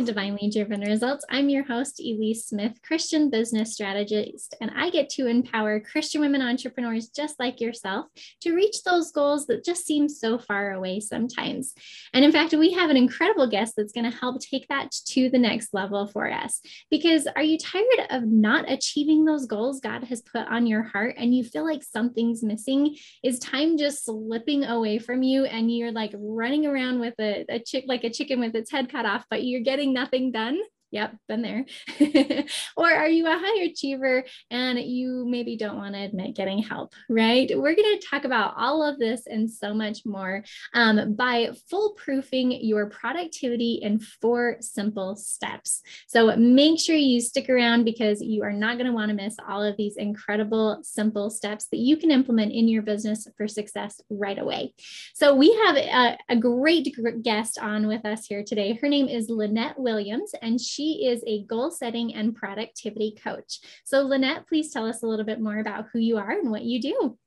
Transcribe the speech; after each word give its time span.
to 0.00 0.06
Divinely 0.06 0.50
Driven 0.50 0.80
Results. 0.80 1.24
I'm 1.30 1.48
your 1.48 1.64
host, 1.64 2.00
Elise 2.00 2.46
Smith, 2.46 2.80
Christian 2.82 3.28
business 3.28 3.74
strategist, 3.74 4.54
and 4.60 4.70
I 4.74 4.88
get 4.88 5.10
to 5.10 5.26
empower 5.26 5.80
Christian 5.80 6.20
women 6.20 6.40
entrepreneurs 6.40 7.08
just 7.08 7.38
like 7.38 7.60
yourself 7.60 8.06
to 8.40 8.54
reach 8.54 8.82
those 8.82 9.10
goals 9.10 9.46
that 9.46 9.64
just 9.64 9.84
seem 9.84 10.08
so 10.08 10.38
far 10.38 10.72
away 10.72 11.00
sometimes. 11.00 11.74
And 12.14 12.24
in 12.24 12.32
fact, 12.32 12.54
we 12.54 12.72
have 12.72 12.88
an 12.88 12.96
incredible 12.96 13.46
guest 13.46 13.74
that's 13.76 13.92
going 13.92 14.10
to 14.10 14.16
help 14.16 14.40
take 14.40 14.68
that 14.68 14.90
to 15.08 15.28
the 15.28 15.38
next 15.38 15.74
level 15.74 16.06
for 16.06 16.30
us. 16.30 16.60
Because 16.90 17.26
are 17.36 17.42
you 17.42 17.58
tired 17.58 18.06
of 18.10 18.24
not 18.24 18.70
achieving 18.70 19.24
those 19.24 19.46
goals 19.46 19.80
God 19.80 20.04
has 20.04 20.22
put 20.22 20.46
on 20.48 20.66
your 20.66 20.82
heart 20.82 21.16
and 21.18 21.34
you 21.34 21.44
feel 21.44 21.64
like 21.64 21.82
something's 21.82 22.42
missing? 22.42 22.96
Is 23.22 23.38
time 23.38 23.76
just 23.76 24.04
slipping 24.06 24.64
away 24.64 24.98
from 24.98 25.22
you 25.22 25.44
and 25.44 25.74
you're 25.74 25.92
like 25.92 26.12
running 26.14 26.64
around 26.64 27.00
with 27.00 27.14
a, 27.20 27.44
a 27.48 27.58
chick 27.58 27.84
like 27.86 28.04
a 28.04 28.10
chicken 28.10 28.40
with 28.40 28.54
its 28.54 28.70
head 28.70 28.90
cut 28.90 29.04
off? 29.04 29.24
but 29.28 29.44
you're 29.44 29.60
getting 29.60 29.89
nothing 29.92 30.32
done 30.32 30.58
Yep, 30.92 31.14
been 31.28 31.42
there. 31.42 31.66
or 32.76 32.90
are 32.90 33.08
you 33.08 33.26
a 33.26 33.38
high 33.38 33.62
achiever 33.62 34.24
and 34.50 34.78
you 34.80 35.24
maybe 35.28 35.56
don't 35.56 35.76
want 35.76 35.94
to 35.94 36.00
admit 36.00 36.34
getting 36.34 36.58
help, 36.58 36.94
right? 37.08 37.48
We're 37.48 37.76
going 37.76 37.98
to 37.98 38.06
talk 38.10 38.24
about 38.24 38.54
all 38.56 38.82
of 38.82 38.98
this 38.98 39.22
and 39.26 39.48
so 39.48 39.72
much 39.72 40.04
more 40.04 40.42
um, 40.74 41.14
by 41.14 41.50
foolproofing 41.72 42.58
your 42.62 42.86
productivity 42.90 43.78
in 43.82 44.00
four 44.00 44.56
simple 44.60 45.14
steps. 45.14 45.82
So 46.08 46.34
make 46.36 46.80
sure 46.80 46.96
you 46.96 47.20
stick 47.20 47.48
around 47.48 47.84
because 47.84 48.20
you 48.20 48.42
are 48.42 48.52
not 48.52 48.76
going 48.76 48.86
to 48.86 48.92
want 48.92 49.10
to 49.10 49.14
miss 49.14 49.36
all 49.48 49.62
of 49.62 49.76
these 49.76 49.96
incredible, 49.96 50.80
simple 50.82 51.30
steps 51.30 51.66
that 51.66 51.78
you 51.78 51.96
can 51.98 52.10
implement 52.10 52.52
in 52.52 52.66
your 52.66 52.82
business 52.82 53.28
for 53.36 53.46
success 53.46 54.00
right 54.10 54.38
away. 54.38 54.74
So 55.14 55.36
we 55.36 55.54
have 55.66 55.76
a, 55.76 56.18
a 56.28 56.36
great 56.36 56.96
guest 57.22 57.60
on 57.60 57.86
with 57.86 58.04
us 58.04 58.26
here 58.26 58.42
today. 58.42 58.76
Her 58.80 58.88
name 58.88 59.06
is 59.06 59.30
Lynette 59.30 59.78
Williams, 59.78 60.32
and 60.42 60.60
she 60.60 60.79
she 60.80 61.06
is 61.06 61.22
a 61.26 61.44
goal 61.44 61.70
setting 61.70 62.14
and 62.14 62.34
productivity 62.34 63.14
coach. 63.22 63.60
So, 63.84 64.00
Lynette, 64.00 64.46
please 64.46 64.72
tell 64.72 64.86
us 64.86 65.02
a 65.02 65.06
little 65.06 65.26
bit 65.26 65.40
more 65.40 65.58
about 65.58 65.86
who 65.92 65.98
you 65.98 66.16
are 66.16 66.30
and 66.30 66.50
what 66.50 66.62
you 66.62 66.80
do. 66.80 67.18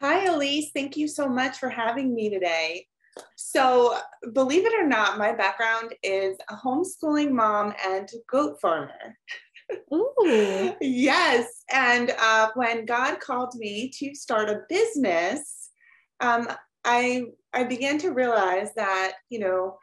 Hi, 0.00 0.24
Elise. 0.24 0.70
Thank 0.74 0.96
you 0.96 1.06
so 1.06 1.28
much 1.28 1.58
for 1.58 1.68
having 1.68 2.14
me 2.14 2.30
today. 2.30 2.86
So, 3.36 3.96
believe 4.32 4.66
it 4.66 4.74
or 4.76 4.86
not, 4.86 5.18
my 5.18 5.32
background 5.32 5.94
is 6.02 6.36
a 6.50 6.56
homeschooling 6.56 7.30
mom 7.30 7.74
and 7.86 8.08
goat 8.28 8.60
farmer. 8.60 9.16
Ooh. 9.92 10.74
yes. 10.80 11.62
And 11.72 12.12
uh, 12.18 12.50
when 12.54 12.86
God 12.86 13.20
called 13.20 13.54
me 13.54 13.88
to 13.98 14.14
start 14.14 14.48
a 14.48 14.62
business, 14.68 15.70
um, 16.20 16.48
I 16.84 17.24
I 17.52 17.64
began 17.64 17.98
to 17.98 18.10
realize 18.10 18.72
that 18.74 19.14
you 19.28 19.38
know 19.38 19.78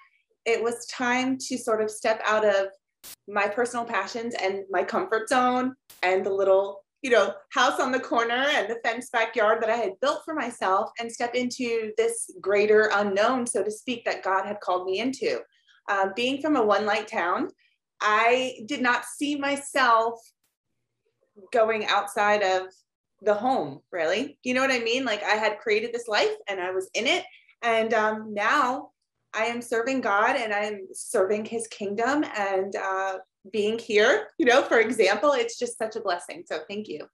it 0.46 0.64
was 0.64 0.86
time 0.88 1.38
to 1.38 1.58
sort 1.58 1.82
of 1.82 1.90
step 1.90 2.22
out 2.26 2.46
of 2.46 2.68
my 3.28 3.48
personal 3.48 3.86
passions 3.86 4.36
and 4.42 4.64
my 4.70 4.84
comfort 4.84 5.30
zone 5.30 5.76
and 6.04 6.26
the 6.26 6.32
little 6.32 6.84
you 7.02 7.12
know 7.12 7.34
house 7.52 7.80
on 7.80 7.92
the 7.92 8.00
corner 8.00 8.46
and 8.54 8.70
the 8.70 8.80
fenced 8.84 9.12
backyard 9.12 9.62
that 9.62 9.70
i 9.70 9.76
had 9.76 10.00
built 10.02 10.22
for 10.26 10.34
myself 10.34 10.90
and 11.00 11.12
step 11.12 11.36
into 11.36 11.92
this 11.98 12.32
greater 12.42 12.90
unknown 12.94 13.46
so 13.46 13.64
to 13.64 13.72
speak 13.72 14.04
that 14.06 14.24
god 14.24 14.46
had 14.46 14.60
called 14.60 14.86
me 14.86 15.00
into. 15.00 15.40
Um, 15.88 16.14
being 16.16 16.42
from 16.42 16.56
a 16.56 16.66
one 16.66 16.86
light 16.86 17.08
town 17.08 17.50
i 18.02 18.58
did 18.66 18.82
not 18.82 19.06
see 19.06 19.36
myself 19.36 20.20
going 21.52 21.86
outside 21.86 22.42
of 22.42 22.68
the 23.22 23.34
home 23.34 23.82
really. 23.92 24.40
You 24.44 24.54
know 24.54 24.62
what 24.62 24.72
i 24.72 24.80
mean? 24.80 25.06
Like 25.06 25.24
i 25.24 25.36
had 25.36 25.60
created 25.60 25.94
this 25.94 26.08
life 26.08 26.36
and 26.48 26.60
i 26.60 26.72
was 26.72 26.90
in 26.94 27.08
it. 27.08 27.24
And 27.62 27.94
um, 27.94 28.34
now 28.34 28.90
I 29.36 29.46
am 29.46 29.62
serving 29.62 30.02
God 30.02 30.36
and 30.36 30.54
I'm 30.54 30.88
serving 30.94 31.46
his 31.46 31.68
kingdom 31.68 32.24
and 32.38 32.76
uh, 32.76 33.18
being 33.52 33.78
here, 33.78 34.28
you 34.38 34.46
know, 34.46 34.62
for 34.62 34.80
example, 34.80 35.34
it's 35.34 35.60
just 35.60 35.78
such 35.78 35.96
a 35.96 36.02
blessing. 36.02 36.44
So 36.48 36.60
thank 36.68 36.88
you. 36.88 37.08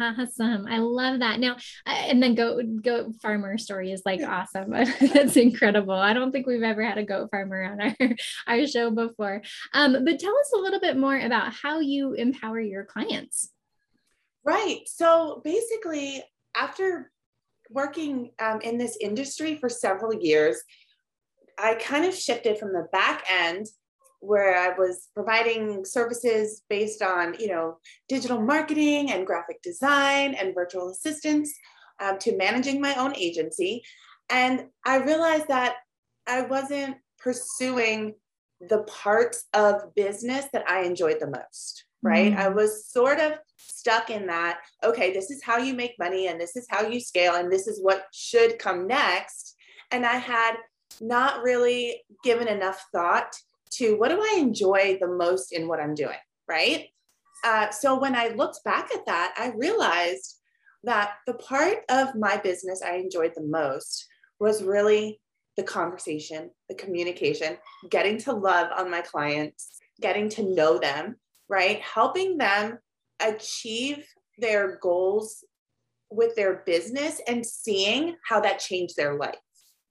Awesome. 0.00 0.66
I 0.66 0.78
love 0.78 1.18
that. 1.20 1.40
Now, 1.40 1.56
and 1.84 2.22
then 2.22 2.34
goat 2.34 2.64
goat 2.82 3.14
farmer 3.20 3.58
story 3.58 3.92
is 3.92 4.02
like 4.06 4.22
awesome. 4.22 4.70
That's 5.00 5.36
incredible. 5.36 5.92
I 5.92 6.14
don't 6.14 6.32
think 6.32 6.46
we've 6.46 6.62
ever 6.62 6.82
had 6.82 6.96
a 6.96 7.04
goat 7.04 7.28
farmer 7.30 7.62
on 7.62 7.80
our, 7.80 8.16
our 8.46 8.66
show 8.66 8.90
before. 8.90 9.42
Um, 9.74 10.04
but 10.04 10.18
tell 10.18 10.34
us 10.38 10.52
a 10.54 10.58
little 10.58 10.80
bit 10.80 10.96
more 10.96 11.18
about 11.18 11.52
how 11.52 11.80
you 11.80 12.14
empower 12.14 12.60
your 12.60 12.84
clients. 12.84 13.50
Right. 14.42 14.80
So 14.86 15.42
basically, 15.44 16.24
after 16.56 17.12
working 17.68 18.30
um, 18.40 18.62
in 18.62 18.78
this 18.78 18.96
industry 19.00 19.56
for 19.56 19.68
several 19.68 20.14
years, 20.14 20.62
I 21.60 21.74
kind 21.74 22.04
of 22.04 22.14
shifted 22.14 22.58
from 22.58 22.72
the 22.72 22.88
back 22.92 23.24
end 23.30 23.66
where 24.20 24.56
I 24.56 24.76
was 24.76 25.08
providing 25.14 25.84
services 25.84 26.62
based 26.68 27.02
on, 27.02 27.34
you 27.38 27.48
know, 27.48 27.78
digital 28.08 28.40
marketing 28.40 29.10
and 29.10 29.26
graphic 29.26 29.62
design 29.62 30.34
and 30.34 30.54
virtual 30.54 30.90
assistants 30.90 31.54
um, 32.00 32.18
to 32.18 32.36
managing 32.36 32.80
my 32.80 32.94
own 32.94 33.16
agency. 33.16 33.82
And 34.28 34.66
I 34.84 34.96
realized 34.96 35.48
that 35.48 35.76
I 36.26 36.42
wasn't 36.42 36.96
pursuing 37.18 38.14
the 38.60 38.82
parts 38.82 39.44
of 39.54 39.94
business 39.94 40.46
that 40.52 40.68
I 40.68 40.82
enjoyed 40.82 41.16
the 41.18 41.30
most, 41.30 41.84
right? 42.02 42.32
Mm. 42.32 42.38
I 42.38 42.48
was 42.48 42.86
sort 42.86 43.18
of 43.18 43.32
stuck 43.56 44.10
in 44.10 44.26
that, 44.26 44.60
okay, 44.84 45.12
this 45.12 45.30
is 45.30 45.42
how 45.42 45.56
you 45.56 45.72
make 45.72 45.98
money 45.98 46.28
and 46.28 46.38
this 46.38 46.56
is 46.56 46.66
how 46.68 46.86
you 46.86 47.00
scale 47.00 47.34
and 47.36 47.50
this 47.50 47.66
is 47.66 47.82
what 47.82 48.04
should 48.12 48.58
come 48.58 48.86
next. 48.86 49.56
And 49.90 50.04
I 50.04 50.16
had 50.16 50.56
not 51.00 51.42
really 51.42 52.02
given 52.22 52.48
enough 52.48 52.84
thought 52.92 53.34
to 53.72 53.96
what 53.96 54.08
do 54.08 54.20
I 54.20 54.36
enjoy 54.38 54.98
the 55.00 55.08
most 55.08 55.52
in 55.52 55.68
what 55.68 55.80
I'm 55.80 55.94
doing, 55.94 56.18
right? 56.48 56.88
Uh, 57.44 57.70
so 57.70 57.98
when 57.98 58.14
I 58.14 58.28
looked 58.28 58.62
back 58.64 58.90
at 58.94 59.06
that, 59.06 59.34
I 59.38 59.52
realized 59.56 60.36
that 60.84 61.12
the 61.26 61.34
part 61.34 61.78
of 61.88 62.14
my 62.14 62.36
business 62.36 62.82
I 62.82 62.96
enjoyed 62.96 63.32
the 63.34 63.42
most 63.42 64.06
was 64.38 64.62
really 64.62 65.20
the 65.56 65.62
conversation, 65.62 66.50
the 66.68 66.74
communication, 66.74 67.56
getting 67.90 68.18
to 68.18 68.32
love 68.32 68.68
on 68.76 68.90
my 68.90 69.02
clients, 69.02 69.78
getting 70.00 70.28
to 70.30 70.42
know 70.42 70.78
them, 70.78 71.16
right? 71.48 71.80
Helping 71.80 72.38
them 72.38 72.78
achieve 73.20 74.06
their 74.38 74.78
goals 74.78 75.44
with 76.10 76.34
their 76.34 76.62
business 76.66 77.20
and 77.28 77.44
seeing 77.44 78.16
how 78.26 78.40
that 78.40 78.58
changed 78.58 78.96
their 78.96 79.16
life 79.16 79.36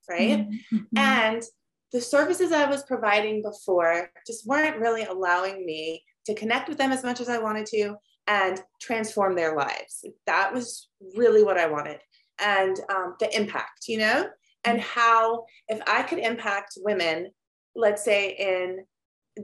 right? 0.09 0.39
Mm-hmm. 0.39 0.75
mm-hmm. 0.75 0.97
And 0.97 1.43
the 1.91 2.01
services 2.01 2.51
I 2.51 2.69
was 2.69 2.83
providing 2.83 3.41
before 3.41 4.11
just 4.27 4.45
weren't 4.45 4.79
really 4.79 5.05
allowing 5.05 5.65
me 5.65 6.03
to 6.27 6.35
connect 6.35 6.69
with 6.69 6.77
them 6.77 6.91
as 6.91 7.03
much 7.03 7.19
as 7.19 7.29
I 7.29 7.39
wanted 7.39 7.65
to 7.67 7.95
and 8.27 8.61
transform 8.79 9.35
their 9.35 9.55
lives. 9.55 10.05
That 10.27 10.53
was 10.53 10.87
really 11.15 11.43
what 11.43 11.57
I 11.57 11.65
wanted. 11.65 11.99
And 12.39 12.79
um, 12.95 13.15
the 13.19 13.35
impact, 13.35 13.87
you 13.87 13.97
know, 13.97 14.27
and 14.63 14.79
mm-hmm. 14.79 14.99
how 14.99 15.45
if 15.67 15.81
I 15.87 16.03
could 16.03 16.19
impact 16.19 16.77
women, 16.77 17.31
let's 17.75 18.03
say 18.03 18.35
in 18.37 18.85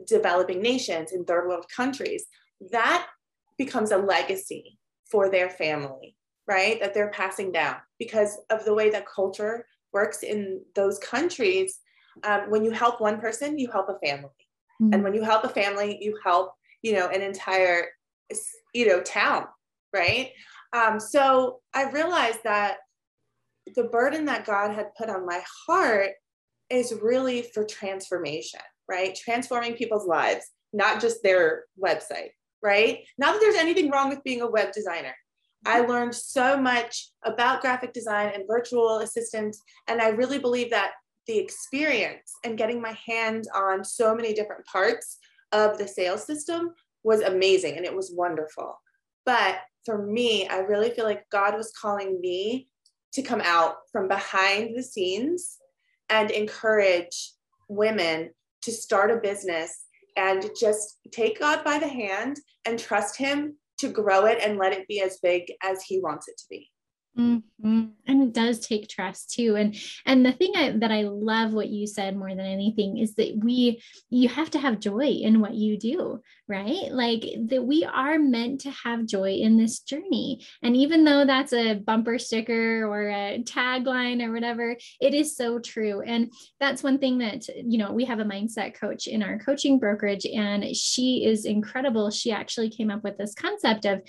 developing 0.08 0.62
nations, 0.62 1.12
in 1.12 1.26
third 1.26 1.48
world 1.48 1.66
countries, 1.76 2.26
that 2.72 3.08
becomes 3.58 3.92
a 3.92 3.98
legacy 3.98 4.78
for 5.10 5.30
their 5.30 5.50
family, 5.50 6.16
right? 6.48 6.80
That 6.80 6.94
they're 6.94 7.12
passing 7.12 7.52
down 7.52 7.78
because 7.98 8.38
of 8.50 8.66
the 8.66 8.74
way 8.74 8.90
that 8.92 9.08
culture 9.08 9.66
works 9.96 10.22
in 10.22 10.62
those 10.76 11.00
countries, 11.00 11.80
um, 12.24 12.52
when 12.52 12.64
you 12.64 12.72
help 12.72 13.02
one 13.02 13.20
person, 13.20 13.58
you 13.58 13.72
help 13.72 13.88
a 13.90 13.98
family. 14.06 14.30
Mm-hmm. 14.82 14.94
And 14.94 15.04
when 15.04 15.14
you 15.16 15.24
help 15.24 15.44
a 15.44 15.50
family, 15.50 15.98
you 16.02 16.20
help, 16.24 16.54
you 16.84 16.94
know, 16.94 17.08
an 17.08 17.22
entire, 17.22 17.88
you 18.74 18.88
know, 18.88 19.02
town, 19.02 19.46
right? 19.94 20.32
Um, 20.74 21.00
so 21.00 21.62
I 21.74 21.90
realized 21.90 22.40
that 22.44 22.78
the 23.76 23.86
burden 23.86 24.26
that 24.26 24.46
God 24.46 24.76
had 24.76 24.94
put 24.98 25.10
on 25.10 25.26
my 25.26 25.42
heart 25.66 26.12
is 26.70 26.94
really 27.02 27.42
for 27.54 27.64
transformation, 27.64 28.60
right? 28.90 29.16
Transforming 29.16 29.74
people's 29.74 30.08
lives, 30.08 30.46
not 30.74 31.02
just 31.02 31.24
their 31.24 31.64
website, 31.82 32.32
right? 32.62 33.00
Not 33.18 33.34
that 33.34 33.40
there's 33.40 33.56
anything 33.56 33.90
wrong 33.90 34.10
with 34.10 34.24
being 34.24 34.42
a 34.42 34.50
web 34.50 34.74
designer. 34.74 35.16
I 35.66 35.82
learned 35.82 36.14
so 36.14 36.58
much 36.58 37.10
about 37.24 37.62
graphic 37.62 37.94
design 37.94 38.32
and 38.34 38.48
virtual 38.48 39.00
assistants. 39.00 39.62
And 39.88 40.02
I 40.02 40.10
really 40.10 40.40
believe 40.40 40.70
that 40.70 40.92
the 41.28 41.38
experience 41.38 42.34
and 42.44 42.58
getting 42.58 42.82
my 42.82 42.96
hands 43.06 43.48
on 43.54 43.84
so 43.84 44.14
many 44.14 44.34
different 44.34 44.66
parts 44.66 45.18
of 45.52 45.78
the 45.78 45.88
sales 45.88 46.24
system 46.24 46.72
was 47.04 47.22
amazing 47.22 47.78
and 47.78 47.86
it 47.86 47.96
was 47.96 48.14
wonderful. 48.16 48.80
But 49.26 49.60
for 49.86 50.06
me, 50.06 50.48
I 50.48 50.60
really 50.60 50.92
feel 50.92 51.06
like 51.06 51.30
God 51.32 51.56
was 51.56 51.74
calling 51.80 52.20
me 52.22 52.68
to 53.14 53.22
come 53.22 53.42
out 53.42 53.76
from 53.92 54.08
behind 54.08 54.76
the 54.76 54.84
scenes 54.84 55.58
and 56.10 56.30
encourage 56.32 57.34
women 57.70 58.32
to 58.62 58.72
start 58.72 59.12
a 59.12 59.18
business 59.18 59.86
and 60.18 60.50
just 60.60 61.00
take 61.12 61.40
God 61.40 61.64
by 61.64 61.80
the 61.80 61.88
hand 61.88 62.38
and 62.66 62.80
trust 62.80 63.18
Him 63.18 63.58
to 63.80 63.90
grow 63.90 64.26
it 64.26 64.40
and 64.42 64.58
let 64.58 64.74
it 64.74 64.88
be 64.88 65.02
as 65.02 65.20
big 65.22 65.52
as 65.62 65.84
he 65.84 66.00
wants 66.00 66.28
it 66.28 66.38
to 66.38 66.46
be. 66.50 66.72
Mm-hmm. 67.18 67.86
And 68.08 68.24
it 68.24 68.34
does 68.34 68.60
take 68.60 68.90
trust 68.90 69.32
too. 69.32 69.56
And 69.56 69.76
and 70.06 70.26
the 70.26 70.34
thing 70.34 70.52
I, 70.56 70.72
that 70.80 70.92
I 70.92 71.04
love 71.04 71.54
what 71.54 71.70
you 71.70 71.88
said 71.88 72.18
more 72.18 72.30
than 72.30 72.42
anything 72.42 72.98
is 72.98 73.16
that 73.16 73.40
we 73.42 73.82
you 74.10 74.28
have 74.28 74.52
to 74.52 74.60
have 74.60 74.82
joy 74.82 75.08
in 75.08 75.40
what 75.40 75.54
you 75.54 75.78
do, 75.78 76.22
right? 76.50 76.92
Like 76.92 77.24
that 77.48 77.64
we 77.64 77.86
are 77.86 78.20
meant 78.20 78.62
to 78.62 78.72
have 78.72 79.06
joy 79.06 79.36
in 79.36 79.56
this 79.56 79.80
journey. 79.80 80.46
And 80.62 80.76
even 80.76 81.06
though 81.06 81.26
that's 81.26 81.54
a 81.54 81.76
bumper 81.76 82.20
sticker 82.20 82.86
or 82.86 83.08
a 83.08 83.42
tagline 83.44 84.22
or 84.22 84.34
whatever, 84.34 84.76
it 85.00 85.14
is 85.14 85.38
so 85.38 85.60
true. 85.60 86.02
And 86.02 86.34
that's 86.60 86.84
one 86.84 87.00
thing 87.00 87.20
that 87.20 87.48
you 87.48 87.78
know 87.78 87.94
we 87.94 88.04
have 88.06 88.20
a 88.20 88.26
mindset 88.26 88.78
coach 88.78 89.08
in 89.08 89.24
our 89.24 89.40
coaching 89.40 89.80
brokerage, 89.80 90.26
and 90.26 90.76
she 90.76 91.26
is 91.26 91.46
incredible. 91.46 92.12
She 92.12 92.34
actually 92.34 92.70
came 92.70 92.92
up 92.92 93.06
with 93.06 93.18
this 93.18 93.34
concept 93.34 93.86
of 93.86 94.02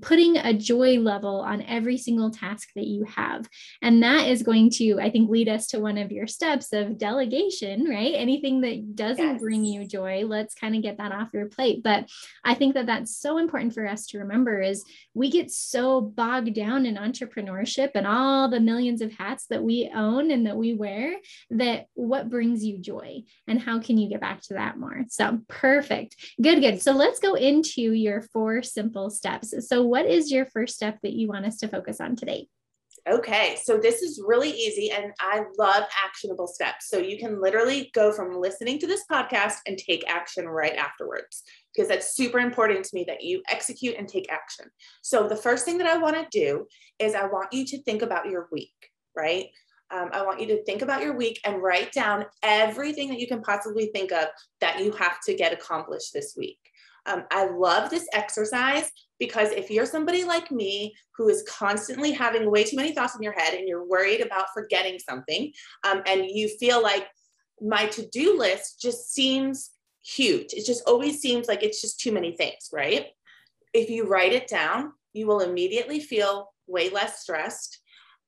putting 0.00 0.36
a 0.36 0.52
joy 0.52 0.98
level 0.98 1.40
on 1.40 1.62
every 1.62 1.98
single 1.98 2.30
task 2.30 2.68
that 2.74 2.86
you 2.86 3.04
have. 3.04 3.48
And 3.82 4.02
that 4.02 4.28
is 4.28 4.42
going 4.42 4.70
to, 4.70 4.98
I 5.00 5.10
think, 5.10 5.30
lead 5.30 5.48
us 5.48 5.66
to 5.68 5.80
one 5.80 5.98
of 5.98 6.12
your 6.12 6.26
steps 6.26 6.72
of 6.72 6.98
delegation, 6.98 7.88
right? 7.88 8.12
Anything 8.14 8.60
that 8.62 8.94
doesn't 8.94 9.24
yes. 9.24 9.40
bring 9.40 9.64
you 9.64 9.86
joy, 9.86 10.24
let's 10.26 10.54
kind 10.54 10.74
of 10.74 10.82
get 10.82 10.98
that 10.98 11.12
off 11.12 11.28
your 11.32 11.46
plate. 11.46 11.82
But 11.82 12.08
I 12.44 12.54
think 12.54 12.74
that 12.74 12.86
that's 12.86 13.16
so 13.16 13.38
important 13.38 13.74
for 13.74 13.86
us 13.86 14.06
to 14.08 14.18
remember 14.18 14.60
is 14.60 14.84
we 15.14 15.30
get 15.30 15.50
so 15.50 16.00
bogged 16.00 16.54
down 16.54 16.86
in 16.86 16.96
entrepreneurship 16.96 17.90
and 17.94 18.06
all 18.06 18.48
the 18.48 18.60
millions 18.60 19.00
of 19.00 19.12
hats 19.12 19.46
that 19.50 19.62
we 19.62 19.90
own 19.94 20.30
and 20.30 20.46
that 20.46 20.56
we 20.56 20.74
wear 20.74 21.16
that 21.50 21.86
what 21.94 22.30
brings 22.30 22.64
you 22.64 22.78
joy 22.78 23.22
and 23.46 23.60
how 23.60 23.78
can 23.78 23.98
you 23.98 24.08
get 24.08 24.20
back 24.20 24.40
to 24.42 24.54
that 24.54 24.78
more? 24.78 25.04
So 25.08 25.40
perfect. 25.48 26.16
Good, 26.40 26.60
good. 26.60 26.82
So 26.82 26.92
let's 26.92 27.20
go 27.20 27.34
into 27.34 27.92
your 27.92 28.22
four 28.22 28.62
simple 28.62 29.10
steps. 29.10 29.54
So 29.68 29.83
what 29.84 30.06
is 30.06 30.30
your 30.30 30.46
first 30.46 30.74
step 30.74 30.98
that 31.02 31.12
you 31.12 31.28
want 31.28 31.46
us 31.46 31.58
to 31.58 31.68
focus 31.68 32.00
on 32.00 32.16
today? 32.16 32.48
Okay, 33.06 33.58
so 33.62 33.76
this 33.76 34.00
is 34.00 34.22
really 34.26 34.50
easy 34.50 34.90
and 34.90 35.12
I 35.20 35.42
love 35.58 35.84
actionable 36.02 36.46
steps. 36.46 36.88
So 36.88 36.96
you 36.96 37.18
can 37.18 37.38
literally 37.38 37.90
go 37.92 38.12
from 38.12 38.40
listening 38.40 38.78
to 38.78 38.86
this 38.86 39.04
podcast 39.10 39.56
and 39.66 39.76
take 39.76 40.08
action 40.08 40.48
right 40.48 40.74
afterwards 40.74 41.42
because 41.74 41.88
that's 41.88 42.14
super 42.14 42.38
important 42.38 42.84
to 42.84 42.94
me 42.94 43.04
that 43.06 43.22
you 43.22 43.42
execute 43.50 43.96
and 43.98 44.08
take 44.08 44.32
action. 44.32 44.66
So 45.02 45.28
the 45.28 45.36
first 45.36 45.66
thing 45.66 45.76
that 45.78 45.86
I 45.86 45.98
want 45.98 46.16
to 46.16 46.26
do 46.30 46.66
is 46.98 47.14
I 47.14 47.26
want 47.26 47.52
you 47.52 47.66
to 47.66 47.82
think 47.82 48.00
about 48.00 48.30
your 48.30 48.48
week, 48.50 48.72
right? 49.14 49.48
Um, 49.90 50.08
I 50.12 50.22
want 50.22 50.40
you 50.40 50.46
to 50.48 50.64
think 50.64 50.80
about 50.80 51.02
your 51.02 51.14
week 51.14 51.40
and 51.44 51.62
write 51.62 51.92
down 51.92 52.24
everything 52.42 53.10
that 53.10 53.20
you 53.20 53.28
can 53.28 53.42
possibly 53.42 53.90
think 53.92 54.12
of 54.12 54.28
that 54.62 54.80
you 54.80 54.92
have 54.92 55.20
to 55.26 55.34
get 55.34 55.52
accomplished 55.52 56.14
this 56.14 56.34
week. 56.38 56.58
Um, 57.06 57.24
I 57.30 57.48
love 57.48 57.90
this 57.90 58.06
exercise 58.12 58.90
because 59.18 59.50
if 59.50 59.70
you're 59.70 59.86
somebody 59.86 60.24
like 60.24 60.50
me 60.50 60.94
who 61.16 61.28
is 61.28 61.44
constantly 61.48 62.12
having 62.12 62.50
way 62.50 62.64
too 62.64 62.76
many 62.76 62.92
thoughts 62.92 63.14
in 63.14 63.22
your 63.22 63.32
head 63.32 63.54
and 63.54 63.68
you're 63.68 63.86
worried 63.86 64.20
about 64.20 64.46
forgetting 64.54 64.98
something, 64.98 65.52
um, 65.84 66.02
and 66.06 66.24
you 66.26 66.48
feel 66.48 66.82
like 66.82 67.06
my 67.60 67.86
to 67.86 68.06
do 68.08 68.38
list 68.38 68.80
just 68.80 69.12
seems 69.12 69.70
huge, 70.04 70.52
it 70.52 70.66
just 70.66 70.82
always 70.86 71.20
seems 71.20 71.48
like 71.48 71.62
it's 71.62 71.80
just 71.80 72.00
too 72.00 72.12
many 72.12 72.36
things, 72.36 72.68
right? 72.72 73.06
If 73.72 73.90
you 73.90 74.06
write 74.06 74.32
it 74.32 74.48
down, 74.48 74.92
you 75.12 75.26
will 75.26 75.40
immediately 75.40 76.00
feel 76.00 76.52
way 76.66 76.90
less 76.90 77.20
stressed 77.20 77.80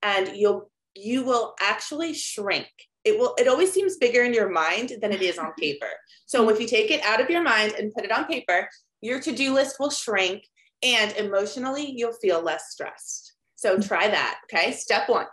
and 0.02 0.36
you'll 0.36 0.70
you 0.94 1.24
will 1.24 1.54
actually 1.60 2.14
shrink 2.14 2.68
it 3.06 3.18
will 3.18 3.34
it 3.38 3.48
always 3.48 3.72
seems 3.72 3.96
bigger 3.96 4.24
in 4.24 4.34
your 4.34 4.50
mind 4.50 4.92
than 5.00 5.12
it 5.12 5.22
is 5.22 5.38
on 5.38 5.52
paper. 5.58 5.88
So 6.26 6.48
if 6.50 6.60
you 6.60 6.66
take 6.66 6.90
it 6.90 7.02
out 7.04 7.20
of 7.20 7.30
your 7.30 7.42
mind 7.42 7.72
and 7.78 7.94
put 7.94 8.04
it 8.04 8.12
on 8.12 8.26
paper 8.26 8.68
your 9.02 9.20
to-do 9.20 9.52
list 9.52 9.76
will 9.78 9.90
shrink 9.90 10.44
and 10.82 11.12
emotionally 11.12 11.92
you'll 11.96 12.12
feel 12.12 12.42
less 12.42 12.72
stressed. 12.72 13.34
So 13.54 13.78
try 13.78 14.08
that 14.08 14.40
okay? 14.44 14.72
Step 14.72 15.08
one. 15.08 15.26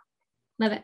Love 0.59 0.73
it 0.73 0.83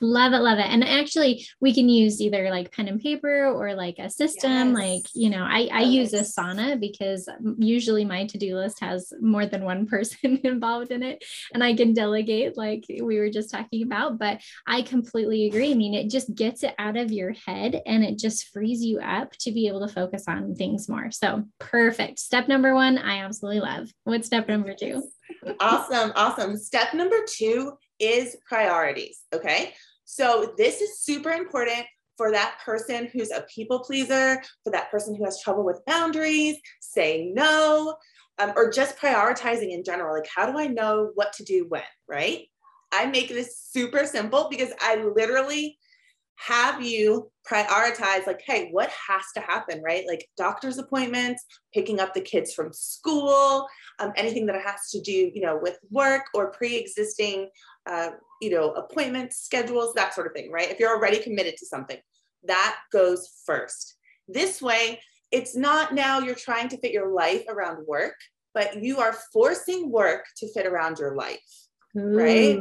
Love 0.00 0.32
it, 0.32 0.38
love 0.38 0.58
it. 0.58 0.66
And 0.66 0.82
actually, 0.82 1.46
we 1.60 1.74
can 1.74 1.88
use 1.88 2.20
either 2.20 2.48
like 2.50 2.72
pen 2.72 2.88
and 2.88 3.00
paper 3.00 3.46
or 3.46 3.74
like 3.74 3.98
a 3.98 4.08
system. 4.08 4.70
Yes. 4.70 4.76
Like, 4.76 5.02
you 5.14 5.30
know, 5.30 5.42
I, 5.42 5.68
I 5.72 5.82
use 5.82 6.12
Asana 6.12 6.80
because 6.80 7.28
um, 7.28 7.56
usually 7.58 8.04
my 8.04 8.26
to 8.26 8.38
do 8.38 8.56
list 8.56 8.80
has 8.80 9.12
more 9.20 9.46
than 9.46 9.64
one 9.64 9.86
person 9.90 10.40
involved 10.44 10.90
in 10.90 11.02
it 11.02 11.22
and 11.52 11.62
I 11.62 11.74
can 11.74 11.92
delegate, 11.92 12.56
like 12.56 12.84
we 12.88 13.18
were 13.18 13.30
just 13.30 13.50
talking 13.50 13.82
about. 13.82 14.18
But 14.18 14.40
I 14.66 14.82
completely 14.82 15.46
agree. 15.46 15.72
I 15.72 15.74
mean, 15.74 15.94
it 15.94 16.10
just 16.10 16.34
gets 16.34 16.62
it 16.62 16.74
out 16.78 16.96
of 16.96 17.12
your 17.12 17.34
head 17.46 17.82
and 17.86 18.02
it 18.04 18.18
just 18.18 18.48
frees 18.48 18.82
you 18.82 19.00
up 19.00 19.32
to 19.40 19.52
be 19.52 19.68
able 19.68 19.86
to 19.86 19.92
focus 19.92 20.24
on 20.28 20.54
things 20.54 20.88
more. 20.88 21.10
So, 21.10 21.44
perfect. 21.58 22.18
Step 22.18 22.48
number 22.48 22.74
one, 22.74 22.98
I 22.98 23.18
absolutely 23.18 23.60
love. 23.60 23.90
What's 24.04 24.26
step 24.26 24.48
number 24.48 24.74
two? 24.74 25.02
awesome. 25.60 26.12
Awesome. 26.14 26.56
Step 26.56 26.94
number 26.94 27.16
two 27.28 27.72
is 27.98 28.36
priorities. 28.48 29.20
Okay. 29.32 29.74
So 30.12 30.54
this 30.58 30.80
is 30.80 30.98
super 30.98 31.30
important 31.30 31.86
for 32.16 32.32
that 32.32 32.58
person 32.64 33.08
who's 33.12 33.30
a 33.30 33.46
people 33.54 33.78
pleaser, 33.78 34.42
for 34.64 34.72
that 34.72 34.90
person 34.90 35.14
who 35.14 35.24
has 35.24 35.40
trouble 35.40 35.64
with 35.64 35.84
boundaries, 35.86 36.56
saying 36.80 37.32
no, 37.32 37.94
um, 38.40 38.52
or 38.56 38.72
just 38.72 38.98
prioritizing 38.98 39.70
in 39.70 39.84
general. 39.84 40.16
Like, 40.16 40.28
how 40.34 40.50
do 40.50 40.58
I 40.58 40.66
know 40.66 41.12
what 41.14 41.32
to 41.34 41.44
do 41.44 41.64
when, 41.68 41.82
right? 42.08 42.40
I 42.90 43.06
make 43.06 43.28
this 43.28 43.56
super 43.56 44.04
simple 44.04 44.48
because 44.50 44.72
I 44.80 44.96
literally 44.96 45.78
have 46.40 46.82
you 46.82 47.30
prioritize 47.46 48.26
like 48.26 48.40
hey 48.46 48.68
what 48.70 48.88
has 49.08 49.22
to 49.34 49.40
happen 49.40 49.82
right 49.82 50.04
like 50.08 50.26
doctor's 50.38 50.78
appointments 50.78 51.44
picking 51.74 52.00
up 52.00 52.14
the 52.14 52.20
kids 52.20 52.54
from 52.54 52.72
school 52.72 53.66
um, 53.98 54.10
anything 54.16 54.46
that 54.46 54.60
has 54.62 54.88
to 54.90 55.00
do 55.02 55.30
you 55.34 55.42
know 55.42 55.58
with 55.60 55.76
work 55.90 56.22
or 56.32 56.50
pre-existing 56.52 57.48
uh, 57.86 58.10
you 58.40 58.50
know 58.50 58.72
appointments 58.72 59.38
schedules 59.38 59.94
that 59.94 60.14
sort 60.14 60.26
of 60.26 60.32
thing 60.32 60.50
right 60.50 60.70
if 60.70 60.78
you're 60.78 60.94
already 60.94 61.18
committed 61.18 61.56
to 61.56 61.66
something 61.66 61.98
that 62.44 62.78
goes 62.92 63.42
first 63.44 63.96
this 64.28 64.60
way 64.62 65.00
it's 65.30 65.54
not 65.54 65.94
now 65.94 66.18
you're 66.18 66.34
trying 66.34 66.68
to 66.68 66.78
fit 66.78 66.92
your 66.92 67.12
life 67.12 67.44
around 67.48 67.86
work 67.86 68.14
but 68.54 68.82
you 68.82 68.98
are 68.98 69.14
forcing 69.32 69.90
work 69.90 70.24
to 70.36 70.52
fit 70.52 70.66
around 70.66 70.98
your 70.98 71.14
life 71.14 71.38
right 71.94 72.58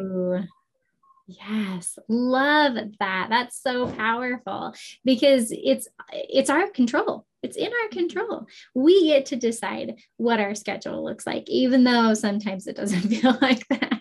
Yes, 1.30 2.00
love 2.08 2.74
that. 3.00 3.28
That's 3.30 3.62
so 3.62 3.88
powerful 3.92 4.74
because 5.06 5.52
it's 5.52 5.88
it's 6.12 6.50
our 6.50 6.68
control. 6.72 7.28
It's 7.44 7.56
in 7.56 7.68
our 7.72 7.90
control. 7.90 8.48
We 8.74 9.06
get 9.10 9.28
to 9.28 9.36
decide 9.36 10.00
what 10.18 10.40
our 10.40 10.56
schedule 10.56 11.04
looks 11.04 11.28
like 11.28 11.48
even 11.48 11.84
though 11.84 12.16
sometimes 12.16 12.66
it 12.66 12.76
doesn't 12.76 13.02
feel 13.10 13.38
like 13.42 13.68
that. 13.68 13.99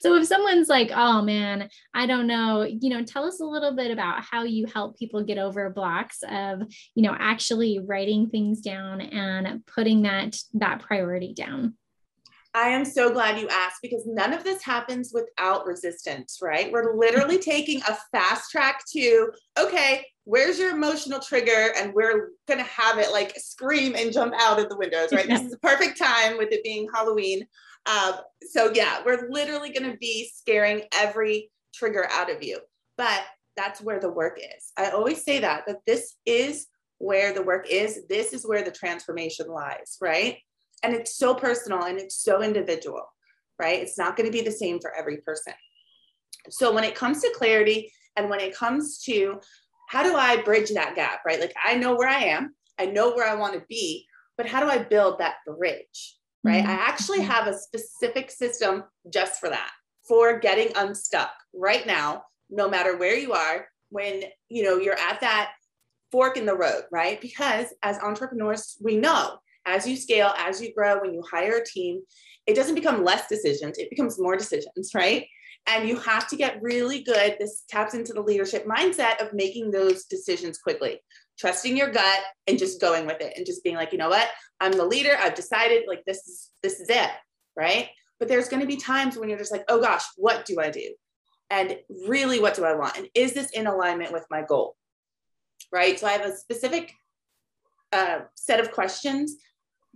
So 0.00 0.14
if 0.14 0.26
someone's 0.26 0.68
like, 0.68 0.90
"Oh 0.94 1.22
man, 1.22 1.68
I 1.92 2.06
don't 2.06 2.26
know," 2.26 2.62
you 2.62 2.90
know, 2.90 3.04
tell 3.04 3.24
us 3.24 3.40
a 3.40 3.44
little 3.44 3.74
bit 3.74 3.90
about 3.90 4.22
how 4.22 4.44
you 4.44 4.66
help 4.66 4.98
people 4.98 5.22
get 5.22 5.38
over 5.38 5.68
blocks 5.70 6.18
of, 6.28 6.62
you 6.94 7.02
know, 7.02 7.16
actually 7.18 7.78
writing 7.78 8.28
things 8.28 8.60
down 8.60 9.00
and 9.00 9.64
putting 9.66 10.02
that 10.02 10.36
that 10.54 10.80
priority 10.80 11.34
down. 11.34 11.74
I 12.56 12.68
am 12.68 12.84
so 12.84 13.12
glad 13.12 13.40
you 13.40 13.48
asked 13.48 13.82
because 13.82 14.04
none 14.06 14.32
of 14.32 14.44
this 14.44 14.62
happens 14.62 15.10
without 15.12 15.66
resistance, 15.66 16.38
right? 16.40 16.70
We're 16.70 16.96
literally 16.96 17.38
taking 17.40 17.82
a 17.82 17.98
fast 18.12 18.52
track 18.52 18.84
to, 18.92 19.32
okay, 19.58 20.06
where's 20.22 20.58
your 20.58 20.70
emotional 20.70 21.18
trigger? 21.18 21.72
And 21.76 21.92
we're 21.92 22.30
going 22.46 22.60
to 22.60 22.70
have 22.70 22.98
it 22.98 23.10
like 23.10 23.34
scream 23.36 23.96
and 23.96 24.12
jump 24.12 24.34
out 24.38 24.60
of 24.60 24.68
the 24.68 24.78
windows, 24.78 25.12
right? 25.12 25.28
this 25.28 25.40
is 25.42 25.50
the 25.50 25.58
perfect 25.58 25.98
time 25.98 26.38
with 26.38 26.52
it 26.52 26.62
being 26.62 26.86
Halloween. 26.94 27.44
Um, 27.86 28.14
so, 28.50 28.72
yeah, 28.74 29.02
we're 29.04 29.28
literally 29.30 29.70
going 29.70 29.90
to 29.90 29.98
be 29.98 30.30
scaring 30.34 30.82
every 30.94 31.50
trigger 31.74 32.06
out 32.10 32.30
of 32.30 32.42
you. 32.42 32.60
But 32.96 33.22
that's 33.56 33.80
where 33.80 34.00
the 34.00 34.10
work 34.10 34.38
is. 34.38 34.72
I 34.76 34.90
always 34.90 35.24
say 35.24 35.40
that, 35.40 35.64
that 35.66 35.80
this 35.86 36.14
is 36.24 36.66
where 36.98 37.32
the 37.32 37.42
work 37.42 37.66
is. 37.68 38.06
This 38.08 38.32
is 38.32 38.46
where 38.46 38.62
the 38.62 38.70
transformation 38.70 39.48
lies, 39.48 39.98
right? 40.00 40.38
and 40.84 40.94
it's 40.94 41.16
so 41.16 41.34
personal 41.34 41.84
and 41.84 41.98
it's 41.98 42.16
so 42.16 42.42
individual, 42.42 43.02
right? 43.58 43.80
It's 43.80 43.98
not 43.98 44.16
going 44.16 44.26
to 44.26 44.32
be 44.32 44.44
the 44.44 44.52
same 44.52 44.78
for 44.80 44.94
every 44.94 45.16
person. 45.18 45.54
So 46.50 46.72
when 46.72 46.84
it 46.84 46.94
comes 46.94 47.22
to 47.22 47.32
clarity 47.34 47.90
and 48.16 48.28
when 48.28 48.40
it 48.40 48.54
comes 48.54 48.98
to 49.04 49.40
how 49.88 50.02
do 50.02 50.14
I 50.14 50.42
bridge 50.42 50.70
that 50.70 50.94
gap, 50.94 51.20
right? 51.26 51.40
Like 51.40 51.54
I 51.62 51.74
know 51.76 51.94
where 51.94 52.08
I 52.08 52.24
am, 52.24 52.54
I 52.78 52.86
know 52.86 53.14
where 53.14 53.26
I 53.26 53.34
want 53.34 53.54
to 53.54 53.64
be, 53.68 54.06
but 54.36 54.46
how 54.46 54.60
do 54.60 54.68
I 54.68 54.78
build 54.78 55.18
that 55.18 55.36
bridge, 55.46 56.16
right? 56.44 56.62
Mm-hmm. 56.62 56.70
I 56.70 56.74
actually 56.74 57.22
have 57.22 57.48
a 57.48 57.58
specific 57.58 58.30
system 58.30 58.84
just 59.12 59.40
for 59.40 59.48
that, 59.48 59.70
for 60.06 60.38
getting 60.38 60.68
unstuck 60.76 61.32
right 61.54 61.86
now, 61.86 62.22
no 62.50 62.68
matter 62.68 62.96
where 62.96 63.16
you 63.16 63.32
are, 63.32 63.66
when 63.88 64.22
you 64.48 64.62
know 64.62 64.76
you're 64.76 64.98
at 64.98 65.20
that 65.22 65.52
fork 66.12 66.36
in 66.36 66.46
the 66.46 66.56
road, 66.56 66.82
right? 66.92 67.20
Because 67.20 67.66
as 67.82 67.98
entrepreneurs, 67.98 68.76
we 68.80 68.96
know 68.96 69.38
as 69.66 69.86
you 69.86 69.96
scale, 69.96 70.32
as 70.38 70.60
you 70.60 70.72
grow, 70.74 71.00
when 71.00 71.14
you 71.14 71.22
hire 71.28 71.56
a 71.56 71.64
team, 71.64 72.02
it 72.46 72.54
doesn't 72.54 72.74
become 72.74 73.02
less 73.02 73.26
decisions, 73.26 73.78
it 73.78 73.90
becomes 73.90 74.20
more 74.20 74.36
decisions, 74.36 74.90
right? 74.94 75.26
And 75.66 75.88
you 75.88 75.96
have 75.98 76.28
to 76.28 76.36
get 76.36 76.60
really 76.60 77.02
good. 77.02 77.36
This 77.40 77.62
taps 77.70 77.94
into 77.94 78.12
the 78.12 78.20
leadership 78.20 78.66
mindset 78.66 79.20
of 79.22 79.32
making 79.32 79.70
those 79.70 80.04
decisions 80.04 80.58
quickly, 80.58 81.00
trusting 81.38 81.76
your 81.76 81.90
gut 81.90 82.20
and 82.46 82.58
just 82.58 82.80
going 82.80 83.06
with 83.06 83.20
it 83.20 83.34
and 83.36 83.46
just 83.46 83.64
being 83.64 83.76
like, 83.76 83.92
you 83.92 83.98
know 83.98 84.08
what? 84.08 84.28
I'm 84.60 84.72
the 84.72 84.84
leader. 84.84 85.16
I've 85.18 85.34
decided 85.34 85.84
like 85.88 86.04
this 86.06 86.26
is 86.26 86.50
this 86.62 86.80
is 86.80 86.88
it, 86.88 87.10
right? 87.56 87.88
but 88.18 88.28
there's 88.28 88.48
going 88.48 88.60
to 88.60 88.66
be 88.66 88.76
times 88.76 89.16
when 89.16 89.28
you're 89.28 89.38
just 89.38 89.52
like, 89.52 89.64
oh 89.68 89.80
gosh, 89.80 90.04
what 90.16 90.44
do 90.44 90.60
I 90.60 90.70
do? 90.70 90.94
And 91.50 91.76
really, 92.08 92.40
what 92.40 92.54
do 92.54 92.64
I 92.64 92.74
want? 92.74 92.96
And 92.96 93.08
is 93.14 93.34
this 93.34 93.50
in 93.50 93.66
alignment 93.66 94.12
with 94.12 94.24
my 94.30 94.42
goal? 94.42 94.76
Right. 95.72 95.98
So 95.98 96.06
I 96.06 96.12
have 96.12 96.26
a 96.26 96.36
specific 96.36 96.92
uh, 97.92 98.20
set 98.34 98.60
of 98.60 98.70
questions 98.70 99.36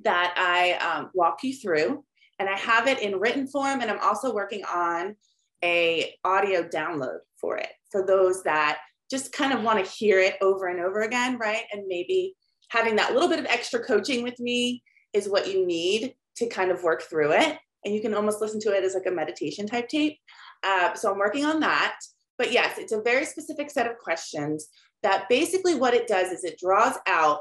that 0.03 0.35
I 0.37 0.73
um, 0.85 1.11
walk 1.15 1.43
you 1.43 1.55
through, 1.55 2.05
and 2.39 2.49
I 2.49 2.57
have 2.57 2.87
it 2.87 3.01
in 3.01 3.19
written 3.19 3.47
form. 3.47 3.81
And 3.81 3.91
I'm 3.91 4.01
also 4.01 4.35
working 4.35 4.63
on 4.65 5.17
a 5.65 6.15
audio 6.25 6.63
download 6.63 7.19
for 7.41 7.57
it 7.57 7.71
for 7.91 8.07
those 8.07 8.43
that 8.43 8.79
just 9.11 9.33
kind 9.33 9.53
of 9.53 9.63
want 9.63 9.85
to 9.85 9.91
hear 9.91 10.19
it 10.19 10.37
over 10.41 10.67
and 10.67 10.81
over 10.81 11.03
again, 11.03 11.39
right? 11.39 11.63
And 11.73 11.85
maybe 11.87 12.35
having 12.69 12.97
that 12.97 13.15
little 13.15 13.29
bit 13.29 13.39
of 13.39 13.47
extra 13.47 13.83
coaching 13.83 14.23
with 14.23 14.39
me 14.39 14.83
is 15.13 15.29
what 15.29 15.53
you 15.53 15.67
need 15.67 16.15
to 16.37 16.47
kind 16.47 16.71
of 16.71 16.83
work 16.83 17.03
through 17.03 17.33
it. 17.33 17.59
And 17.85 17.95
you 17.95 18.01
can 18.01 18.15
almost 18.15 18.41
listen 18.41 18.61
to 18.61 18.77
it 18.77 18.85
as 18.85 18.95
like 18.95 19.07
a 19.07 19.11
meditation 19.11 19.67
type 19.67 19.89
tape. 19.89 20.19
Uh, 20.63 20.95
so 20.95 21.11
I'm 21.11 21.19
working 21.19 21.45
on 21.45 21.61
that. 21.61 21.97
But 22.37 22.53
yes, 22.53 22.79
it's 22.79 22.93
a 22.93 23.03
very 23.03 23.25
specific 23.25 23.71
set 23.71 23.87
of 23.87 23.99
questions 23.99 24.69
that 25.03 25.29
basically 25.29 25.75
what 25.75 25.95
it 25.95 26.07
does 26.07 26.31
is 26.31 26.45
it 26.45 26.59
draws 26.59 26.97
out 27.07 27.41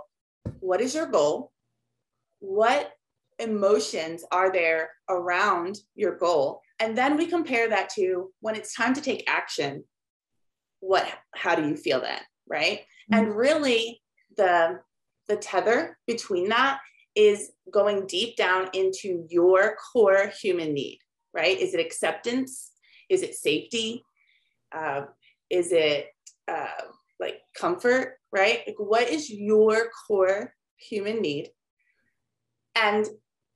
what 0.60 0.82
is 0.82 0.96
your 0.96 1.08
goal? 1.08 1.52
What 2.40 2.92
emotions 3.40 4.24
are 4.32 4.52
there 4.52 4.90
around 5.10 5.78
your 5.96 6.18
goal? 6.18 6.62
And 6.80 6.98
then 6.98 7.18
we 7.18 7.26
compare 7.26 7.70
that 7.70 7.90
to 7.96 8.32
when 8.42 8.56
it's 8.56 8.76
time 8.76 8.94
to 8.94 9.02
take 9.02 9.24
action, 9.28 9.84
what 10.80 11.08
how 11.36 11.56
do 11.56 11.68
you 11.68 11.76
feel 11.76 12.02
then? 12.02 12.20
Right. 12.50 12.80
Mm-hmm. 12.80 13.14
And 13.14 13.36
really 13.36 14.02
the 14.36 14.80
the 15.28 15.38
tether 15.38 15.98
between 16.08 16.50
that 16.50 16.80
is 17.16 17.52
going 17.72 18.06
deep 18.08 18.36
down 18.38 18.70
into 18.74 19.26
your 19.30 19.76
core 19.92 20.32
human 20.40 20.74
need, 20.74 21.00
right? 21.34 21.60
Is 21.60 21.74
it 21.74 21.80
acceptance? 21.80 22.72
Is 23.10 23.24
it 23.24 23.36
safety? 23.36 24.04
Uh, 24.74 25.06
is 25.50 25.72
it 25.72 26.08
uh, 26.48 26.84
like 27.20 27.40
comfort, 27.56 28.18
right? 28.32 28.62
Like 28.68 28.76
what 28.78 29.10
is 29.10 29.30
your 29.30 29.90
core 30.08 30.54
human 30.78 31.22
need? 31.22 31.50
And 32.76 33.08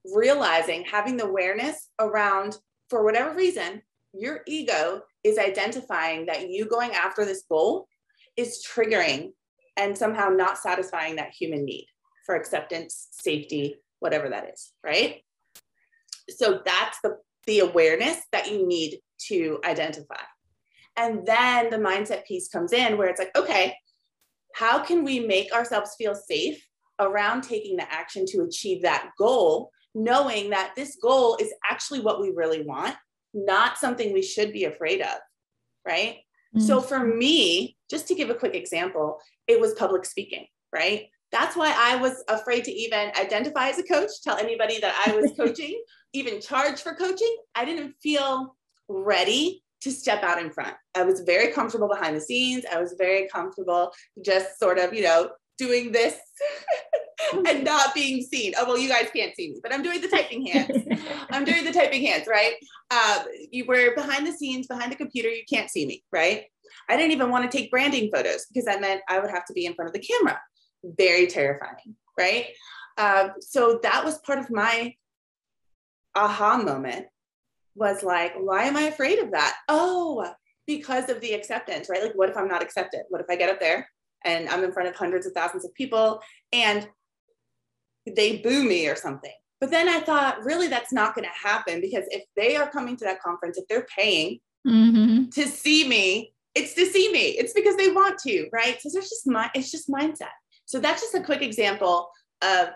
realizing, 0.06 0.84
having 0.84 1.18
the 1.18 1.26
awareness 1.26 1.90
around, 2.00 2.58
for 2.90 3.04
whatever 3.04 3.36
reason, 3.36 3.84
your 4.14 4.42
ego 4.46 5.02
is 5.24 5.38
identifying 5.38 6.26
that 6.26 6.50
you 6.50 6.66
going 6.66 6.92
after 6.92 7.26
this 7.26 7.44
goal 7.50 7.88
is 8.38 8.66
triggering 8.66 9.32
and 9.78 9.98
somehow 9.98 10.30
not 10.30 10.58
satisfying 10.58 11.16
that 11.16 11.34
human 11.34 11.64
need 11.66 11.88
for 12.26 12.36
acceptance, 12.36 13.08
safety, 13.12 13.76
whatever 14.00 14.30
that 14.30 14.50
is, 14.54 14.74
right? 14.84 15.24
So 16.30 16.62
that's 16.66 17.00
the, 17.04 17.18
the 17.48 17.60
awareness 17.60 18.18
that 18.32 18.52
you 18.52 18.68
need 18.68 19.00
to 19.28 19.60
identify. 19.66 20.22
And 20.98 21.26
then 21.26 21.70
the 21.70 21.78
mindset 21.78 22.26
piece 22.26 22.50
comes 22.50 22.74
in 22.74 22.98
where 22.98 23.08
it's 23.08 23.20
like, 23.20 23.36
okay, 23.38 23.76
how 24.56 24.84
can 24.84 25.04
we 25.04 25.20
make 25.20 25.54
ourselves 25.54 25.96
feel 25.98 26.16
safe 26.16 26.64
around 27.00 27.42
taking 27.42 27.78
the 27.78 27.92
action 27.92 28.26
to 28.28 28.42
achieve 28.42 28.82
that 28.82 29.12
goal, 29.18 29.72
knowing 29.96 30.50
that 30.50 30.74
this 30.76 30.98
goal 31.02 31.38
is 31.40 31.54
actually 31.70 32.02
what 32.02 32.22
we 32.22 32.32
really 32.36 32.64
want, 32.64 32.96
not 33.34 33.78
something 33.78 34.14
we 34.14 34.22
should 34.22 34.54
be 34.54 34.66
afraid 34.66 35.02
of, 35.02 35.18
right? 35.86 36.18
Mm-hmm. 36.56 36.66
So 36.66 36.82
for 36.82 37.00
me, 37.00 37.78
just 37.90 38.08
to 38.08 38.16
give 38.16 38.30
a 38.30 38.36
quick 38.36 38.56
example, 38.56 39.20
it 39.48 39.60
was 39.60 39.74
public 39.74 40.06
speaking, 40.06 40.46
right? 40.74 41.08
That's 41.32 41.56
why 41.56 41.74
I 41.78 41.96
was 41.96 42.24
afraid 42.28 42.66
to 42.66 42.72
even 42.72 43.12
identify 43.20 43.70
as 43.70 43.80
a 43.80 43.84
coach, 43.84 44.10
tell 44.24 44.38
anybody 44.38 44.80
that 44.80 44.96
I 45.08 45.16
was 45.16 45.32
coaching, 45.38 45.82
even 46.14 46.42
charge 46.42 46.82
for 46.82 46.94
coaching. 46.94 47.36
I 47.56 47.64
didn't 47.64 47.96
feel 48.02 48.56
ready 48.90 49.64
to 49.82 49.92
step 49.92 50.24
out 50.24 50.40
in 50.40 50.52
front. 50.52 50.76
I 50.96 51.04
was 51.04 51.22
very 51.22 51.52
comfortable 51.52 51.88
behind 51.88 52.16
the 52.16 52.22
scenes. 52.22 52.66
I 52.72 52.80
was 52.80 52.96
very 52.98 53.28
comfortable 53.30 53.92
just 54.24 54.60
sort 54.60 54.78
of, 54.78 54.94
you 54.94 55.04
know, 55.04 55.32
doing 55.62 55.92
this 55.92 56.18
and 57.48 57.64
not 57.64 57.94
being 57.94 58.24
seen. 58.24 58.54
Oh, 58.58 58.66
well, 58.66 58.78
you 58.78 58.90
guys 58.90 59.10
can't 59.16 59.36
see 59.36 59.52
me, 59.52 59.60
but 59.62 59.72
I'm 59.72 59.84
doing 59.84 60.02
the 60.02 60.08
typing 60.08 60.46
hands. 60.48 60.88
I'm 61.32 61.46
doing 61.46 61.64
the 61.64 61.72
typing 61.72 62.04
hands, 62.04 62.26
right? 62.28 62.56
Uh, 62.90 63.24
you 63.52 63.66
were 63.66 63.94
behind 63.96 64.26
the 64.26 64.32
scenes, 64.32 64.66
behind 64.66 64.92
the 64.92 64.96
computer, 64.96 65.30
you 65.30 65.44
can't 65.48 65.70
see 65.70 65.86
me, 65.86 66.04
right? 66.12 66.46
I 66.90 66.98
didn't 66.98 67.12
even 67.12 67.30
want 67.30 67.50
to 67.50 67.56
take 67.56 67.70
branding 67.70 68.10
photos 68.14 68.48
because 68.48 68.66
that 68.66 68.82
meant 68.82 69.02
I 69.08 69.20
would 69.20 69.30
have 69.30 69.46
to 69.46 69.54
be 69.54 69.66
in 69.66 69.76
front 69.76 69.90
of 69.90 69.94
the 69.94 70.00
camera. 70.00 70.40
Very 70.84 71.28
terrifying, 71.28 71.96
right? 72.20 72.48
Uh, 72.98 73.30
so 73.40 73.80
that 73.84 74.04
was 74.04 74.18
part 74.20 74.40
of 74.40 74.50
my 74.50 74.96
aha 76.16 76.58
moment 76.58 77.06
was 77.76 78.04
like, 78.04 78.34
why 78.36 78.64
am 78.64 78.76
I 78.76 78.84
afraid 78.84 79.20
of 79.20 79.32
that? 79.32 79.56
Oh, 79.70 80.34
because 80.66 81.10
of 81.10 81.22
the 81.22 81.34
acceptance, 81.34 81.88
right? 81.88 82.02
Like, 82.02 82.14
what 82.16 82.30
if 82.30 82.38
I'm 82.38 82.48
not 82.48 82.64
accepted? 82.64 83.02
What 83.10 83.22
if 83.22 83.28
I 83.30 83.36
get 83.36 83.50
up 83.50 83.60
there 83.60 83.88
and 84.26 84.50
I'm 84.50 84.64
in 84.64 84.72
front 84.72 84.90
of 84.90 84.96
hundreds 84.96 85.26
of 85.26 85.34
thousands 85.34 85.66
of 85.66 85.74
people 85.74 86.22
and 86.52 86.88
they 88.06 88.38
boo 88.38 88.64
me 88.64 88.88
or 88.88 88.96
something? 88.96 89.34
But 89.60 89.70
then 89.70 89.88
I 89.88 90.00
thought, 90.00 90.44
really, 90.44 90.68
that's 90.68 90.92
not 90.92 91.14
going 91.14 91.26
to 91.26 91.48
happen 91.48 91.82
because 91.82 92.06
if 92.10 92.24
they 92.36 92.56
are 92.56 92.70
coming 92.70 92.98
to 92.98 93.06
that 93.06 93.22
conference, 93.22 93.58
if 93.58 93.68
they're 93.68 93.86
paying 93.96 94.40
mm-hmm. 94.68 95.30
to 95.30 95.48
see 95.48 95.88
me, 95.88 96.34
it's 96.56 96.74
to 96.74 96.86
see 96.86 97.12
me. 97.12 97.30
It's 97.38 97.54
because 97.54 97.76
they 97.78 97.92
want 97.92 98.20
to, 98.20 98.48
right? 98.52 98.82
So 98.82 98.90
there's 98.92 99.10
just 99.10 99.28
my, 99.28 99.50
it's 99.54 99.72
just 99.72 99.90
mindset. 99.90 100.34
So 100.66 100.80
that's 100.80 101.02
just 101.02 101.16
a 101.16 101.24
quick 101.24 101.42
example 101.42 102.10
of 102.42 102.70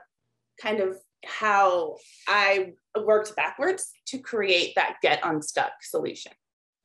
kind 0.62 0.80
of 0.80 0.98
how 1.26 1.96
I 2.28 2.74
worked 3.04 3.36
backwards 3.36 3.92
to 4.08 4.20
create 4.20 4.74
that 4.76 4.98
get 5.02 5.20
unstuck 5.24 5.72
solution. 5.82 6.32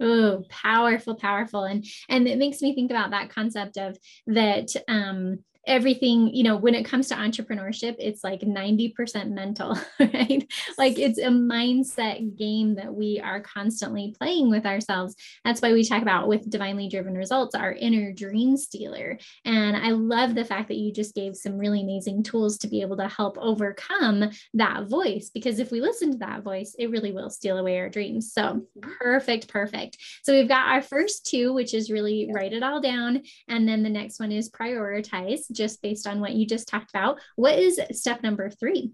Oh, 0.00 0.44
powerful, 0.48 1.14
powerful. 1.14 1.64
And 1.64 1.84
and 2.08 2.26
it 2.26 2.38
makes 2.38 2.62
me 2.62 2.74
think 2.74 2.90
about 2.90 3.10
that 3.10 3.30
concept 3.30 3.76
of 3.76 3.98
that 4.26 4.68
um 4.88 5.40
everything 5.70 6.34
you 6.34 6.42
know 6.42 6.56
when 6.56 6.74
it 6.74 6.84
comes 6.84 7.08
to 7.08 7.14
entrepreneurship 7.14 7.94
it's 7.98 8.22
like 8.24 8.40
90% 8.40 9.30
mental 9.30 9.78
right? 10.00 10.46
Like 10.78 10.98
it's 10.98 11.18
a 11.18 11.28
mindset 11.28 12.36
game 12.36 12.76
that 12.76 12.92
we 12.92 13.20
are 13.22 13.40
constantly 13.40 14.14
playing 14.18 14.50
with 14.50 14.66
ourselves. 14.66 15.14
That's 15.44 15.60
why 15.60 15.72
we 15.72 15.84
talk 15.84 16.02
about 16.02 16.28
with 16.28 16.50
divinely 16.50 16.88
driven 16.88 17.14
results 17.14 17.54
our 17.54 17.72
inner 17.72 18.12
dream 18.12 18.56
stealer. 18.56 19.18
And 19.44 19.76
i 19.76 19.90
love 19.90 20.34
the 20.34 20.44
fact 20.44 20.68
that 20.68 20.76
you 20.76 20.92
just 20.92 21.14
gave 21.14 21.36
some 21.36 21.58
really 21.58 21.82
amazing 21.82 22.22
tools 22.22 22.58
to 22.58 22.68
be 22.68 22.80
able 22.80 22.96
to 22.96 23.08
help 23.08 23.36
overcome 23.38 24.30
that 24.54 24.88
voice 24.88 25.30
because 25.32 25.58
if 25.58 25.70
we 25.70 25.80
listen 25.80 26.12
to 26.12 26.18
that 26.18 26.42
voice 26.42 26.74
it 26.78 26.90
really 26.90 27.12
will 27.12 27.30
steal 27.30 27.58
away 27.58 27.78
our 27.78 27.88
dreams. 27.88 28.32
So 28.32 28.42
mm-hmm. 28.42 28.90
perfect 28.98 29.48
perfect. 29.48 29.98
So 30.22 30.32
we've 30.32 30.48
got 30.48 30.68
our 30.68 30.82
first 30.82 31.26
two 31.26 31.52
which 31.52 31.74
is 31.74 31.90
really 31.90 32.30
write 32.32 32.52
it 32.52 32.62
all 32.62 32.80
down 32.80 33.22
and 33.48 33.68
then 33.68 33.82
the 33.82 33.90
next 33.90 34.20
one 34.20 34.32
is 34.32 34.50
prioritize 34.50 35.40
just 35.60 35.82
based 35.82 36.06
on 36.06 36.20
what 36.20 36.32
you 36.32 36.46
just 36.46 36.66
talked 36.66 36.90
about. 36.90 37.20
What 37.36 37.58
is 37.58 37.78
step 37.92 38.22
number 38.22 38.48
three? 38.48 38.92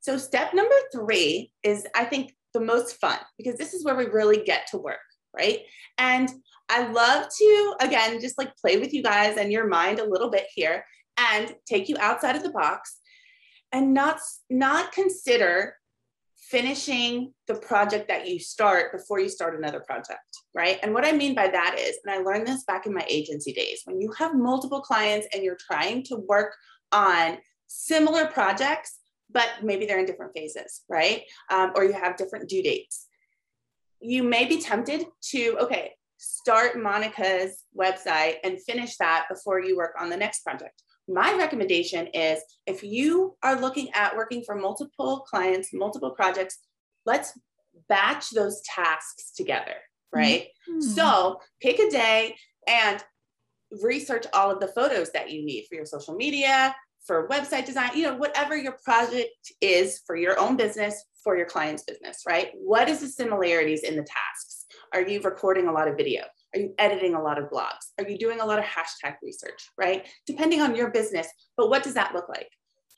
So, 0.00 0.16
step 0.16 0.54
number 0.54 0.74
three 0.92 1.52
is, 1.62 1.86
I 1.94 2.04
think, 2.04 2.34
the 2.54 2.60
most 2.60 2.96
fun 2.96 3.18
because 3.36 3.58
this 3.58 3.74
is 3.74 3.84
where 3.84 3.94
we 3.94 4.06
really 4.06 4.42
get 4.42 4.66
to 4.68 4.78
work, 4.78 5.00
right? 5.36 5.60
And 5.98 6.30
I 6.70 6.86
love 6.88 7.26
to, 7.28 7.74
again, 7.80 8.18
just 8.20 8.38
like 8.38 8.56
play 8.56 8.78
with 8.78 8.94
you 8.94 9.02
guys 9.02 9.36
and 9.36 9.52
your 9.52 9.68
mind 9.68 9.98
a 9.98 10.08
little 10.08 10.30
bit 10.30 10.46
here 10.54 10.84
and 11.18 11.54
take 11.66 11.90
you 11.90 11.96
outside 12.00 12.34
of 12.34 12.42
the 12.42 12.50
box 12.50 12.96
and 13.72 13.92
not, 13.92 14.18
not 14.48 14.92
consider 14.92 15.74
finishing 16.50 17.32
the 17.48 17.54
project 17.54 18.08
that 18.08 18.28
you 18.28 18.38
start 18.38 18.92
before 18.92 19.18
you 19.18 19.28
start 19.28 19.58
another 19.58 19.80
project, 19.80 20.20
right? 20.54 20.78
And 20.82 20.94
what 20.94 21.04
I 21.04 21.12
mean 21.12 21.34
by 21.34 21.48
that 21.48 21.76
is, 21.78 21.98
and 22.04 22.14
I 22.14 22.18
learned 22.18 22.46
this 22.46 22.64
back 22.64 22.86
in 22.86 22.94
my 22.94 23.04
agency 23.08 23.52
days, 23.52 23.80
when 23.84 24.00
you 24.00 24.12
have 24.12 24.34
multiple 24.34 24.80
clients 24.80 25.26
and 25.32 25.42
you're 25.42 25.58
trying 25.58 26.04
to 26.04 26.16
work 26.16 26.54
on 26.92 27.38
similar 27.66 28.26
projects, 28.26 28.98
but 29.30 29.48
maybe 29.62 29.86
they're 29.86 29.98
in 29.98 30.06
different 30.06 30.32
phases, 30.34 30.82
right? 30.88 31.22
Um, 31.50 31.72
or 31.74 31.84
you 31.84 31.92
have 31.92 32.16
different 32.16 32.48
due 32.48 32.62
dates. 32.62 33.06
You 34.00 34.22
may 34.22 34.44
be 34.44 34.60
tempted 34.60 35.04
to, 35.30 35.56
okay, 35.62 35.92
start 36.16 36.80
Monica's 36.80 37.64
website 37.76 38.36
and 38.44 38.62
finish 38.62 38.96
that 38.98 39.26
before 39.28 39.60
you 39.60 39.76
work 39.76 39.94
on 40.00 40.10
the 40.10 40.16
next 40.16 40.44
project 40.44 40.82
my 41.08 41.34
recommendation 41.36 42.08
is 42.08 42.40
if 42.66 42.82
you 42.82 43.36
are 43.42 43.60
looking 43.60 43.90
at 43.94 44.16
working 44.16 44.42
for 44.44 44.54
multiple 44.56 45.20
clients, 45.20 45.70
multiple 45.72 46.10
projects, 46.10 46.58
let's 47.04 47.38
batch 47.88 48.30
those 48.30 48.60
tasks 48.62 49.32
together, 49.36 49.74
right? 50.12 50.48
Mm-hmm. 50.68 50.80
So 50.80 51.40
pick 51.60 51.78
a 51.78 51.90
day 51.90 52.36
and 52.66 53.02
research 53.82 54.26
all 54.32 54.50
of 54.50 54.60
the 54.60 54.68
photos 54.68 55.10
that 55.12 55.30
you 55.30 55.44
need 55.44 55.66
for 55.68 55.76
your 55.76 55.86
social 55.86 56.14
media, 56.14 56.74
for 57.04 57.28
website 57.28 57.66
design, 57.66 57.90
you 57.94 58.02
know, 58.02 58.16
whatever 58.16 58.56
your 58.56 58.76
project 58.84 59.30
is 59.60 60.00
for 60.06 60.16
your 60.16 60.38
own 60.40 60.56
business, 60.56 61.04
for 61.22 61.36
your 61.36 61.46
client's 61.46 61.84
business, 61.84 62.22
right? 62.26 62.50
What 62.54 62.88
is 62.88 63.00
the 63.00 63.08
similarities 63.08 63.82
in 63.82 63.96
the 63.96 64.02
tasks? 64.02 64.66
Are 64.92 65.02
you 65.02 65.20
recording 65.20 65.68
a 65.68 65.72
lot 65.72 65.88
of 65.88 65.96
video? 65.96 66.22
Are 66.56 66.60
you 66.60 66.74
editing 66.78 67.14
a 67.14 67.22
lot 67.22 67.38
of 67.38 67.50
blogs? 67.50 67.92
Are 67.98 68.08
you 68.08 68.16
doing 68.16 68.40
a 68.40 68.46
lot 68.46 68.58
of 68.58 68.64
hashtag 68.64 69.16
research, 69.22 69.70
right? 69.76 70.06
Depending 70.26 70.62
on 70.62 70.74
your 70.74 70.90
business, 70.90 71.28
but 71.56 71.68
what 71.68 71.82
does 71.82 71.94
that 71.94 72.14
look 72.14 72.28
like? 72.30 72.48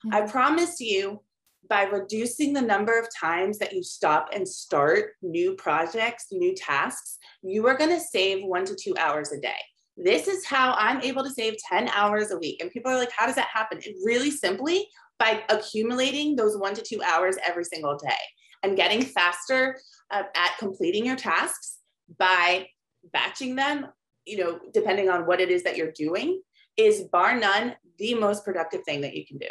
Mm-hmm. 0.06 0.14
I 0.14 0.20
promise 0.30 0.80
you, 0.80 1.20
by 1.68 1.82
reducing 1.82 2.52
the 2.52 2.62
number 2.62 2.98
of 2.98 3.08
times 3.20 3.58
that 3.58 3.72
you 3.72 3.82
stop 3.82 4.28
and 4.32 4.46
start 4.46 5.10
new 5.22 5.54
projects, 5.54 6.26
new 6.30 6.54
tasks, 6.54 7.18
you 7.42 7.66
are 7.66 7.76
going 7.76 7.90
to 7.90 8.00
save 8.00 8.44
one 8.44 8.64
to 8.64 8.76
two 8.76 8.94
hours 8.96 9.32
a 9.32 9.40
day. 9.40 9.58
This 9.96 10.28
is 10.28 10.46
how 10.46 10.74
I'm 10.78 11.02
able 11.02 11.24
to 11.24 11.30
save 11.30 11.56
10 11.68 11.88
hours 11.88 12.30
a 12.30 12.38
week. 12.38 12.62
And 12.62 12.70
people 12.70 12.92
are 12.92 12.96
like, 12.96 13.10
how 13.10 13.26
does 13.26 13.34
that 13.34 13.48
happen? 13.52 13.78
It 13.82 13.96
really 14.04 14.30
simply 14.30 14.86
by 15.18 15.42
accumulating 15.48 16.36
those 16.36 16.56
one 16.56 16.74
to 16.74 16.82
two 16.82 17.02
hours 17.02 17.36
every 17.44 17.64
single 17.64 17.98
day 17.98 18.14
and 18.62 18.76
getting 18.76 19.02
faster 19.02 19.76
uh, 20.12 20.22
at 20.36 20.56
completing 20.58 21.04
your 21.04 21.16
tasks 21.16 21.78
by 22.18 22.68
batching 23.12 23.56
them, 23.56 23.86
you 24.24 24.38
know, 24.38 24.60
depending 24.72 25.08
on 25.08 25.26
what 25.26 25.40
it 25.40 25.50
is 25.50 25.62
that 25.62 25.76
you're 25.76 25.92
doing, 25.92 26.42
is 26.76 27.02
bar 27.12 27.38
none 27.38 27.74
the 27.98 28.14
most 28.14 28.44
productive 28.44 28.82
thing 28.84 29.00
that 29.00 29.14
you 29.14 29.26
can 29.26 29.38
do. 29.38 29.48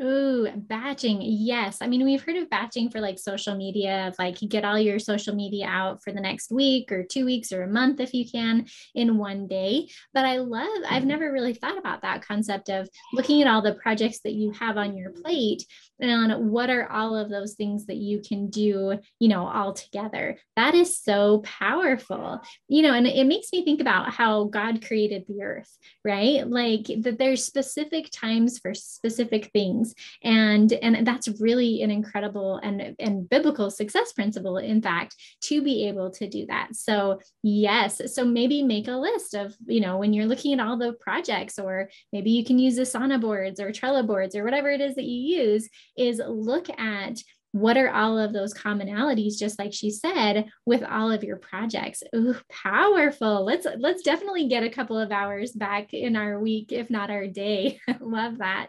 Ooh, 0.00 0.48
batching. 0.54 1.18
Yes. 1.22 1.78
I 1.80 1.88
mean, 1.88 2.04
we've 2.04 2.22
heard 2.22 2.36
of 2.36 2.48
batching 2.48 2.88
for 2.88 3.00
like 3.00 3.18
social 3.18 3.56
media, 3.56 4.12
like 4.16 4.40
you 4.40 4.48
get 4.48 4.64
all 4.64 4.78
your 4.78 5.00
social 5.00 5.34
media 5.34 5.66
out 5.66 6.04
for 6.04 6.12
the 6.12 6.20
next 6.20 6.52
week 6.52 6.92
or 6.92 7.02
two 7.02 7.24
weeks 7.24 7.50
or 7.50 7.64
a 7.64 7.68
month 7.68 7.98
if 7.98 8.14
you 8.14 8.28
can 8.28 8.66
in 8.94 9.18
one 9.18 9.48
day. 9.48 9.88
But 10.14 10.24
I 10.24 10.36
love, 10.36 10.68
I've 10.88 11.00
mm-hmm. 11.00 11.08
never 11.08 11.32
really 11.32 11.52
thought 11.52 11.78
about 11.78 12.02
that 12.02 12.24
concept 12.24 12.68
of 12.68 12.88
looking 13.12 13.42
at 13.42 13.48
all 13.48 13.60
the 13.60 13.74
projects 13.74 14.20
that 14.20 14.34
you 14.34 14.52
have 14.52 14.76
on 14.76 14.96
your 14.96 15.10
plate 15.10 15.64
and 16.00 16.50
what 16.50 16.70
are 16.70 16.90
all 16.90 17.16
of 17.16 17.28
those 17.28 17.54
things 17.54 17.86
that 17.86 17.96
you 17.96 18.20
can 18.20 18.50
do, 18.50 19.00
you 19.18 19.28
know, 19.28 19.48
all 19.48 19.72
together. 19.72 20.38
That 20.54 20.74
is 20.74 20.96
so 20.96 21.38
powerful, 21.44 22.40
you 22.68 22.82
know, 22.82 22.94
and 22.94 23.06
it 23.06 23.26
makes 23.26 23.48
me 23.52 23.64
think 23.64 23.80
about 23.80 24.12
how 24.12 24.44
God 24.44 24.86
created 24.86 25.24
the 25.26 25.42
earth, 25.42 25.76
right? 26.04 26.46
Like 26.46 26.86
that 27.00 27.18
there's 27.18 27.44
specific 27.44 28.10
times 28.12 28.60
for 28.60 28.74
specific 28.74 29.50
things. 29.52 29.87
And 30.22 30.72
and 30.72 31.06
that's 31.06 31.28
really 31.40 31.82
an 31.82 31.90
incredible 31.90 32.56
and, 32.62 32.94
and 32.98 33.28
biblical 33.28 33.70
success 33.70 34.12
principle, 34.12 34.58
in 34.58 34.82
fact, 34.82 35.16
to 35.42 35.62
be 35.62 35.88
able 35.88 36.10
to 36.12 36.28
do 36.28 36.46
that. 36.46 36.74
So 36.74 37.20
yes, 37.42 38.00
so 38.14 38.24
maybe 38.24 38.62
make 38.62 38.88
a 38.88 38.92
list 38.92 39.34
of, 39.34 39.54
you 39.66 39.80
know, 39.80 39.98
when 39.98 40.12
you're 40.12 40.26
looking 40.26 40.52
at 40.52 40.66
all 40.66 40.76
the 40.76 40.94
projects, 40.94 41.58
or 41.58 41.90
maybe 42.12 42.30
you 42.30 42.44
can 42.44 42.58
use 42.58 42.78
Asana 42.78 43.20
boards 43.20 43.60
or 43.60 43.70
Trello 43.70 44.06
boards 44.06 44.34
or 44.34 44.44
whatever 44.44 44.70
it 44.70 44.80
is 44.80 44.94
that 44.94 45.04
you 45.04 45.38
use 45.38 45.68
is 45.96 46.20
look 46.26 46.68
at 46.78 47.18
what 47.52 47.76
are 47.76 47.90
all 47.90 48.18
of 48.18 48.32
those 48.32 48.52
commonalities 48.52 49.38
just 49.38 49.58
like 49.58 49.72
she 49.72 49.90
said 49.90 50.50
with 50.66 50.82
all 50.82 51.10
of 51.10 51.24
your 51.24 51.36
projects. 51.36 52.02
Ooh, 52.14 52.36
powerful. 52.50 53.44
Let's 53.44 53.66
let's 53.78 54.02
definitely 54.02 54.48
get 54.48 54.64
a 54.64 54.70
couple 54.70 54.98
of 54.98 55.12
hours 55.12 55.52
back 55.52 55.94
in 55.94 56.16
our 56.16 56.38
week 56.38 56.72
if 56.72 56.90
not 56.90 57.10
our 57.10 57.26
day. 57.26 57.80
Love 58.00 58.38
that 58.38 58.68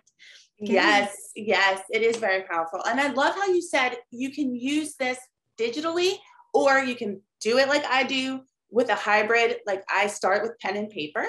yes 0.60 1.16
yes 1.36 1.82
it 1.90 2.02
is 2.02 2.18
very 2.18 2.44
powerful 2.44 2.82
and 2.86 3.00
i 3.00 3.08
love 3.12 3.36
how 3.36 3.48
you 3.48 3.62
said 3.62 3.98
you 4.12 4.32
can 4.32 4.56
use 4.56 4.96
this 4.96 5.18
digitally 5.60 6.14
or 6.54 6.80
you 6.80 6.96
can 6.96 7.22
do 7.42 7.58
it 7.58 7.68
like 7.68 7.86
i 7.86 8.04
do 8.04 8.42
with 8.72 8.90
a 8.90 8.96
hybrid 8.96 9.58
like 9.66 9.84
i 9.90 10.08
start 10.08 10.44
with 10.44 10.58
pen 10.60 10.76
and 10.76 10.90
paper 10.90 11.26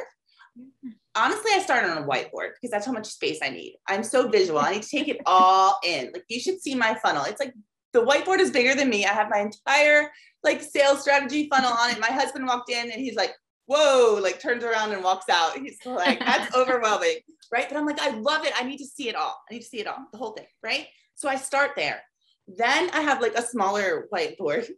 honestly, 1.15 1.51
I 1.55 1.61
start 1.61 1.85
on 1.85 1.99
a 1.99 2.07
whiteboard 2.07 2.51
because 2.55 2.71
that's 2.71 2.87
how 2.87 2.93
much 2.93 3.07
space 3.07 3.39
I 3.43 3.51
need. 3.51 3.77
I'm 3.89 4.03
so 4.03 4.29
visual. 4.29 4.61
I 4.61 4.73
need 4.73 4.83
to 4.83 4.89
take 4.89 5.09
it 5.09 5.21
all 5.27 5.79
in. 5.85 6.11
Like 6.13 6.25
you 6.29 6.41
should 6.41 6.61
see 6.61 6.75
my 6.75 6.95
funnel. 6.95 7.25
It's 7.25 7.41
like 7.41 7.55
the 7.93 8.05
whiteboard 8.05 8.39
is 8.39 8.51
bigger 8.51 8.75
than 8.75 8.89
me. 8.89 9.05
I 9.05 9.13
have 9.13 9.31
my 9.31 9.39
entire 9.39 10.11
like 10.43 10.63
sales 10.63 11.01
strategy 11.03 11.49
funnel 11.49 11.73
on 11.73 11.91
it. 11.91 12.01
My 12.01 12.09
husband 12.09 12.47
walked 12.47 12.71
in 12.71 12.91
and 12.91 13.01
he's 13.01 13.17
like, 13.17 13.33
whoa, 13.67 14.19
like 14.21 14.41
turns 14.41 14.65
around 14.65 14.93
and 14.93 15.05
walks 15.05 15.29
out. 15.29 15.57
He's 15.59 15.79
like, 15.85 16.21
that's 16.21 16.55
overwhelming. 16.57 17.19
Right. 17.53 17.69
But 17.69 17.77
I'm 17.77 17.87
like, 17.87 18.01
I 18.01 18.11
love 18.11 18.45
it. 18.45 18.53
I 18.57 18.65
need 18.65 18.79
to 18.79 18.87
see 18.87 19.09
it 19.09 19.17
all. 19.17 19.37
I 19.51 19.55
need 19.55 19.61
to 19.61 19.69
see 19.69 19.81
it 19.81 19.87
all, 19.87 19.99
the 20.13 20.19
whole 20.19 20.33
thing. 20.33 20.47
Right. 20.63 20.87
So 21.15 21.29
I 21.29 21.37
start 21.37 21.73
there. 21.77 22.01
Then 22.47 22.91
I 22.91 23.03
have 23.03 23.21
like 23.21 23.35
a 23.35 23.43
smaller 23.43 24.09
whiteboard 24.13 24.69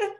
and 0.00 0.10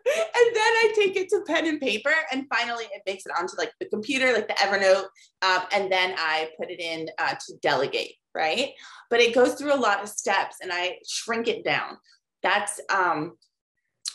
then 0.54 0.72
I 0.82 0.92
take 0.94 1.16
it 1.16 1.28
to 1.30 1.42
pen 1.46 1.66
and 1.66 1.80
paper, 1.80 2.12
and 2.32 2.46
finally 2.52 2.84
it 2.84 3.02
makes 3.06 3.24
it 3.24 3.32
onto 3.38 3.56
like 3.56 3.72
the 3.80 3.86
computer, 3.86 4.32
like 4.32 4.48
the 4.48 4.54
Evernote, 4.54 5.04
um, 5.42 5.62
and 5.72 5.90
then 5.90 6.14
I 6.18 6.50
put 6.58 6.70
it 6.70 6.80
in 6.80 7.08
uh, 7.18 7.34
to 7.34 7.56
delegate, 7.62 8.14
right? 8.34 8.70
But 9.08 9.20
it 9.20 9.34
goes 9.34 9.54
through 9.54 9.74
a 9.74 9.76
lot 9.76 10.02
of 10.02 10.08
steps, 10.08 10.56
and 10.60 10.70
I 10.72 10.98
shrink 11.08 11.48
it 11.48 11.64
down. 11.64 11.96
That's 12.42 12.80
um, 12.90 13.36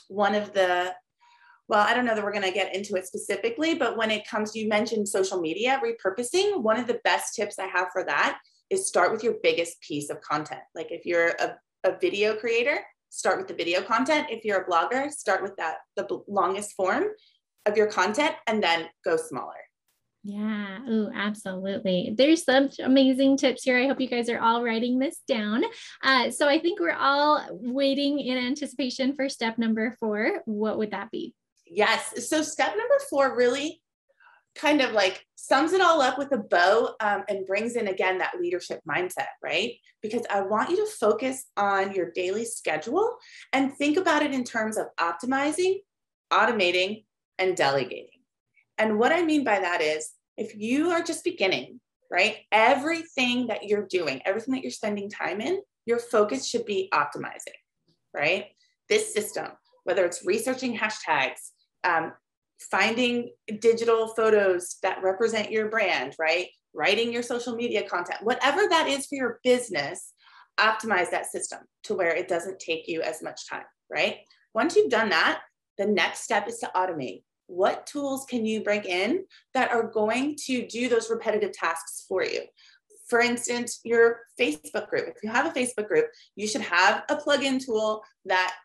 one 0.08 0.36
of 0.36 0.54
the 0.54 0.93
well, 1.67 1.86
I 1.86 1.93
don't 1.93 2.06
know 2.06 2.15
that 2.15 2.23
we're 2.23 2.32
going 2.32 2.43
to 2.43 2.51
get 2.51 2.75
into 2.75 2.95
it 2.95 3.08
specifically, 3.08 3.73
but 3.75 3.97
when 3.97 4.12
it 4.12 4.28
comes 4.28 4.56
you 4.56 4.67
mentioned 4.67 5.08
social 5.08 5.39
media 5.39 5.82
repurposing, 5.84 6.62
one 6.62 6.80
of 6.80 6.88
the 6.88 6.99
best 7.04 7.36
tips 7.36 7.58
I 7.58 7.65
have 7.67 7.88
for 7.91 8.04
that 8.04 8.39
is 8.69 8.88
start 8.88 9.12
with 9.12 9.23
your 9.23 9.36
biggest 9.41 9.82
piece 9.82 10.10
of 10.10 10.21
content. 10.21 10.62
Like 10.75 10.91
if 10.91 11.06
you're 11.06 11.30
a, 11.39 11.58
a 11.84 11.97
video 11.99 12.36
creator, 12.36 12.80
start 13.10 13.38
with 13.38 13.47
the 13.47 13.54
video 13.54 13.82
content. 13.82 14.28
If 14.30 14.43
you're 14.43 14.62
a 14.62 14.69
blogger, 14.69 15.12
start 15.12 15.41
with 15.41 15.56
that, 15.58 15.78
the 15.95 16.08
longest 16.28 16.73
form 16.73 17.06
of 17.65 17.78
your 17.78 17.88
content, 17.88 18.36
and 18.47 18.62
then 18.62 18.88
go 19.04 19.17
smaller. 19.17 19.54
Yeah, 20.23 20.80
oh, 20.88 21.12
absolutely. 21.13 22.15
There's 22.17 22.43
some 22.43 22.69
amazing 22.84 23.38
tips 23.38 23.62
here. 23.62 23.78
I 23.78 23.86
hope 23.86 24.01
you 24.01 24.08
guys 24.08 24.28
are 24.28 24.39
all 24.39 24.63
writing 24.63 24.97
this 24.97 25.19
down. 25.28 25.63
Uh, 26.04 26.32
so 26.32 26.47
I 26.47 26.58
think 26.58 26.80
we're 26.80 26.93
all 26.93 27.45
waiting 27.51 28.19
in 28.19 28.36
anticipation 28.36 29.15
for 29.15 29.30
step 29.30 29.60
number 29.60 29.95
four. 29.99 30.41
What 30.45 30.80
would 30.80 30.91
that 30.91 31.12
be? 31.12 31.36
Yes. 31.67 32.28
So 32.30 32.41
step 32.41 32.69
number 32.78 32.97
four 33.10 33.36
really 33.36 33.82
kind 34.56 34.82
of 34.82 34.91
like 34.93 35.25
sums 35.36 35.73
it 35.73 35.82
all 35.82 36.01
up 36.01 36.17
with 36.17 36.32
a 36.32 36.38
bow 36.38 36.95
um, 37.01 37.23
and 37.28 37.45
brings 37.45 37.75
in 37.75 37.88
again 37.88 38.17
that 38.19 38.39
leadership 38.39 38.80
mindset, 38.89 39.28
right? 39.43 39.73
Because 40.01 40.25
I 40.30 40.41
want 40.41 40.69
you 40.69 40.78
to 40.78 40.91
focus 40.91 41.45
on 41.58 41.93
your 41.93 42.12
daily 42.12 42.45
schedule 42.45 43.17
and 43.51 43.73
think 43.73 43.97
about 43.97 44.23
it 44.23 44.34
in 44.34 44.43
terms 44.43 44.78
of 44.78 44.88
optimizing, 44.99 45.80
automating, 46.32 47.04
and 47.38 47.56
delegating. 47.56 48.21
And 48.78 48.97
what 48.97 49.12
I 49.12 49.23
mean 49.23 49.43
by 49.43 49.60
that 49.60 49.82
is 49.82 50.12
if 50.38 50.56
you 50.56 50.91
are 50.91 51.04
just 51.04 51.23
beginning, 51.23 51.80
right? 52.12 52.38
Everything 52.51 53.47
that 53.47 53.63
you're 53.63 53.88
doing, 53.88 54.21
everything 54.25 54.54
that 54.54 54.63
you're 54.63 54.71
spending 54.71 55.10
time 55.10 55.41
in, 55.41 55.62
your 55.86 55.99
focus 55.99 56.47
should 56.47 56.65
be 56.65 56.89
optimizing, 56.93 57.58
right? 58.13 58.47
This 58.89 59.13
system, 59.13 59.47
whether 59.84 60.06
it's 60.06 60.25
researching 60.25 60.78
hashtags, 60.78 61.51
um, 61.86 62.12
finding 62.60 63.32
digital 63.60 64.08
photos 64.10 64.78
that 64.82 65.04
represent 65.04 65.52
your 65.52 65.69
brand, 65.69 66.15
right? 66.19 66.48
Writing 66.74 67.13
your 67.13 67.24
social 67.24 67.56
media 67.56 67.88
content, 67.88 68.19
whatever 68.24 68.62
that 68.69 68.88
is 68.88 69.06
for 69.06 69.15
your 69.15 69.39
business, 69.43 70.13
optimize 70.60 71.12
that 71.12 71.26
system 71.26 71.60
to 71.84 71.95
where 71.95 72.15
it 72.15 72.28
doesn't 72.28 72.60
take 72.60 72.88
you 72.88 73.02
as 73.02 73.21
much 73.21 73.50
time, 73.50 73.65
right? 73.89 74.17
Once 74.54 74.76
you've 74.76 74.91
done 74.91 75.10
that, 75.10 75.41
the 75.78 75.86
next 75.86 76.21
step 76.21 76.48
is 76.48 76.60
to 76.60 76.71
automate. 76.76 77.24
What 77.48 77.86
tools 77.86 78.26
can 78.28 78.45
you 78.45 78.63
bring 78.63 78.84
in 78.84 79.26
that 79.54 79.71
are 79.71 79.84
going 79.84 80.36
to 80.45 80.65
do 80.67 80.89
those 80.89 81.10
repetitive 81.10 81.52
tasks 81.52 82.06
for 82.08 82.24
you? 82.24 82.41
For 83.08 83.19
instance, 83.19 83.82
your 83.84 84.21
Facebook 84.39 84.89
group. 84.89 85.10
If 85.10 85.17
you 85.21 85.30
have 85.30 85.45
a 85.45 85.52
Facebook 85.52 85.88
group, 85.88 86.08
you 86.36 86.48
should 86.48 86.62
have 86.62 87.04
a 87.10 87.17
plugin 87.17 87.63
tool 87.63 88.04
that 88.26 88.56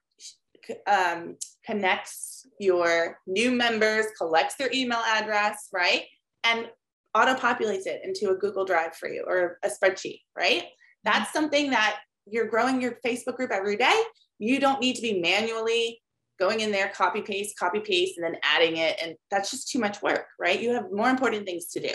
um, 0.87 1.37
connects 1.71 2.47
your 2.59 3.19
new 3.27 3.53
members, 3.53 4.07
collects 4.19 4.57
their 4.57 4.71
email 4.73 4.99
address, 4.99 5.69
right? 5.73 6.05
And 6.45 6.69
auto 7.15 7.35
populates 7.35 7.87
it 7.87 8.01
into 8.05 8.31
a 8.31 8.37
Google 8.37 8.65
Drive 8.65 8.97
for 8.97 9.09
you 9.09 9.25
or 9.27 9.59
a 9.63 9.69
spreadsheet, 9.69 10.21
right? 10.37 10.65
That's 11.05 11.29
mm-hmm. 11.29 11.39
something 11.39 11.71
that 11.71 12.01
you're 12.27 12.49
growing 12.49 12.81
your 12.81 12.99
Facebook 13.05 13.37
group 13.37 13.51
every 13.51 13.77
day. 13.77 14.03
You 14.39 14.59
don't 14.59 14.81
need 14.81 14.97
to 14.97 15.03
be 15.03 15.21
manually 15.21 16.01
going 16.39 16.61
in 16.61 16.73
there, 16.73 16.89
copy 16.89 17.21
paste, 17.21 17.59
copy 17.59 17.81
paste, 17.81 18.17
and 18.17 18.25
then 18.25 18.41
adding 18.43 18.79
it. 18.79 18.99
And 19.03 19.15
that's 19.31 19.51
just 19.51 19.71
too 19.71 19.79
much 19.79 20.03
work, 20.03 20.27
right? 20.39 20.61
You 20.61 20.73
have 20.75 20.87
more 20.91 21.11
important 21.11 21.47
things 21.47 21.67
to 21.73 21.81
do. 21.81 21.93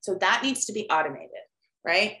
So 0.00 0.16
that 0.20 0.42
needs 0.42 0.64
to 0.66 0.72
be 0.72 0.88
automated, 0.88 1.30
right? 1.84 2.18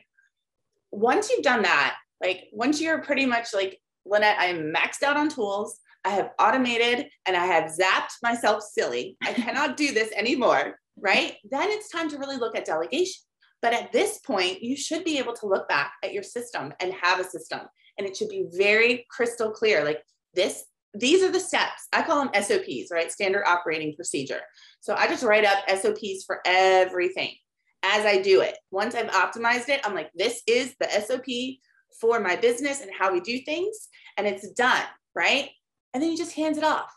Once 0.90 1.30
you've 1.30 1.44
done 1.44 1.62
that, 1.62 1.96
like 2.20 2.48
once 2.52 2.80
you're 2.80 3.00
pretty 3.02 3.26
much 3.26 3.54
like, 3.54 3.78
Lynette, 4.04 4.36
I'm 4.38 4.72
maxed 4.74 5.02
out 5.04 5.16
on 5.16 5.28
tools. 5.28 5.78
I 6.08 6.12
have 6.12 6.30
automated 6.38 7.06
and 7.26 7.36
I 7.36 7.44
have 7.44 7.70
zapped 7.70 8.14
myself 8.22 8.62
silly. 8.62 9.18
I 9.22 9.34
cannot 9.34 9.76
do 9.76 9.92
this 9.92 10.10
anymore, 10.16 10.78
right? 10.98 11.34
Then 11.50 11.68
it's 11.68 11.90
time 11.90 12.08
to 12.08 12.16
really 12.16 12.38
look 12.38 12.56
at 12.56 12.64
delegation. 12.64 13.20
But 13.60 13.74
at 13.74 13.92
this 13.92 14.18
point, 14.20 14.62
you 14.62 14.74
should 14.74 15.04
be 15.04 15.18
able 15.18 15.34
to 15.34 15.46
look 15.46 15.68
back 15.68 15.92
at 16.02 16.14
your 16.14 16.22
system 16.22 16.72
and 16.80 16.94
have 16.94 17.20
a 17.20 17.24
system. 17.24 17.60
And 17.98 18.06
it 18.06 18.16
should 18.16 18.30
be 18.30 18.46
very 18.50 19.04
crystal 19.10 19.50
clear 19.50 19.84
like 19.84 20.02
this, 20.32 20.64
these 20.94 21.22
are 21.22 21.30
the 21.30 21.40
steps. 21.40 21.88
I 21.92 22.00
call 22.00 22.24
them 22.24 22.42
SOPs, 22.42 22.90
right? 22.90 23.12
Standard 23.12 23.44
operating 23.46 23.94
procedure. 23.94 24.40
So 24.80 24.94
I 24.94 25.08
just 25.08 25.24
write 25.24 25.44
up 25.44 25.58
SOPs 25.68 26.24
for 26.24 26.40
everything 26.46 27.34
as 27.82 28.06
I 28.06 28.22
do 28.22 28.40
it. 28.40 28.56
Once 28.70 28.94
I've 28.94 29.10
optimized 29.10 29.68
it, 29.68 29.82
I'm 29.84 29.94
like, 29.94 30.10
this 30.14 30.40
is 30.46 30.74
the 30.80 30.88
SOP 30.88 31.58
for 32.00 32.18
my 32.18 32.36
business 32.36 32.80
and 32.80 32.90
how 32.98 33.12
we 33.12 33.20
do 33.20 33.40
things. 33.40 33.88
And 34.16 34.26
it's 34.26 34.48
done, 34.52 34.84
right? 35.14 35.50
And 35.92 36.02
then 36.02 36.10
you 36.10 36.16
just 36.16 36.34
hand 36.34 36.56
it 36.56 36.64
off. 36.64 36.94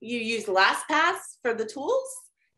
You 0.00 0.18
use 0.18 0.44
LastPass 0.44 1.16
for 1.42 1.54
the 1.54 1.64
tools 1.64 2.06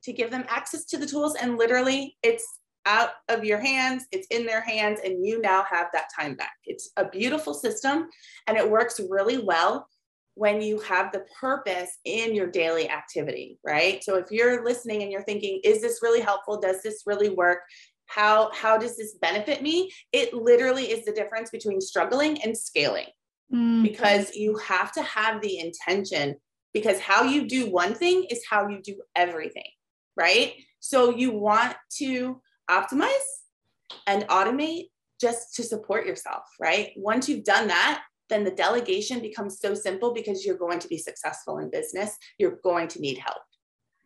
to 0.04 0.12
give 0.12 0.30
them 0.30 0.44
access 0.48 0.84
to 0.86 0.98
the 0.98 1.06
tools, 1.06 1.36
and 1.40 1.58
literally 1.58 2.16
it's 2.22 2.46
out 2.86 3.10
of 3.28 3.44
your 3.44 3.58
hands, 3.58 4.06
it's 4.10 4.26
in 4.28 4.46
their 4.46 4.62
hands, 4.62 5.00
and 5.04 5.24
you 5.24 5.40
now 5.40 5.62
have 5.70 5.88
that 5.92 6.08
time 6.18 6.34
back. 6.34 6.54
It's 6.64 6.90
a 6.96 7.08
beautiful 7.08 7.52
system 7.52 8.08
and 8.46 8.56
it 8.56 8.68
works 8.68 8.98
really 9.10 9.38
well 9.38 9.86
when 10.34 10.62
you 10.62 10.78
have 10.80 11.12
the 11.12 11.24
purpose 11.38 11.98
in 12.04 12.34
your 12.34 12.46
daily 12.46 12.88
activity, 12.88 13.58
right? 13.64 14.02
So 14.02 14.16
if 14.16 14.30
you're 14.30 14.64
listening 14.64 15.02
and 15.02 15.12
you're 15.12 15.24
thinking, 15.24 15.60
is 15.64 15.82
this 15.82 15.98
really 16.00 16.20
helpful? 16.20 16.60
Does 16.60 16.82
this 16.82 17.02
really 17.06 17.28
work? 17.28 17.58
How, 18.06 18.50
how 18.54 18.78
does 18.78 18.96
this 18.96 19.16
benefit 19.20 19.62
me? 19.62 19.90
It 20.12 20.32
literally 20.32 20.84
is 20.84 21.04
the 21.04 21.12
difference 21.12 21.50
between 21.50 21.80
struggling 21.80 22.40
and 22.42 22.56
scaling 22.56 23.08
mm. 23.52 23.82
because 23.82 24.34
you 24.34 24.56
have 24.56 24.92
to 24.92 25.02
have 25.02 25.40
the 25.40 25.58
intention 25.58 26.36
because 26.74 27.00
how 27.00 27.24
you 27.24 27.48
do 27.48 27.70
one 27.70 27.94
thing 27.94 28.24
is 28.30 28.44
how 28.48 28.68
you 28.68 28.80
do 28.82 29.00
everything, 29.16 29.70
right? 30.16 30.54
So 30.80 31.10
you 31.10 31.32
want 31.32 31.76
to 31.98 32.40
optimize 32.70 33.10
and 34.06 34.26
automate 34.28 34.88
just 35.20 35.54
to 35.56 35.62
support 35.62 36.06
yourself, 36.06 36.44
right? 36.60 36.90
Once 36.96 37.28
you've 37.28 37.44
done 37.44 37.68
that, 37.68 38.02
then 38.28 38.44
the 38.44 38.50
delegation 38.50 39.20
becomes 39.20 39.58
so 39.58 39.74
simple 39.74 40.12
because 40.12 40.44
you're 40.44 40.58
going 40.58 40.78
to 40.78 40.88
be 40.88 40.98
successful 40.98 41.58
in 41.58 41.70
business. 41.70 42.16
You're 42.38 42.58
going 42.62 42.88
to 42.88 43.00
need 43.00 43.18
help. 43.18 43.38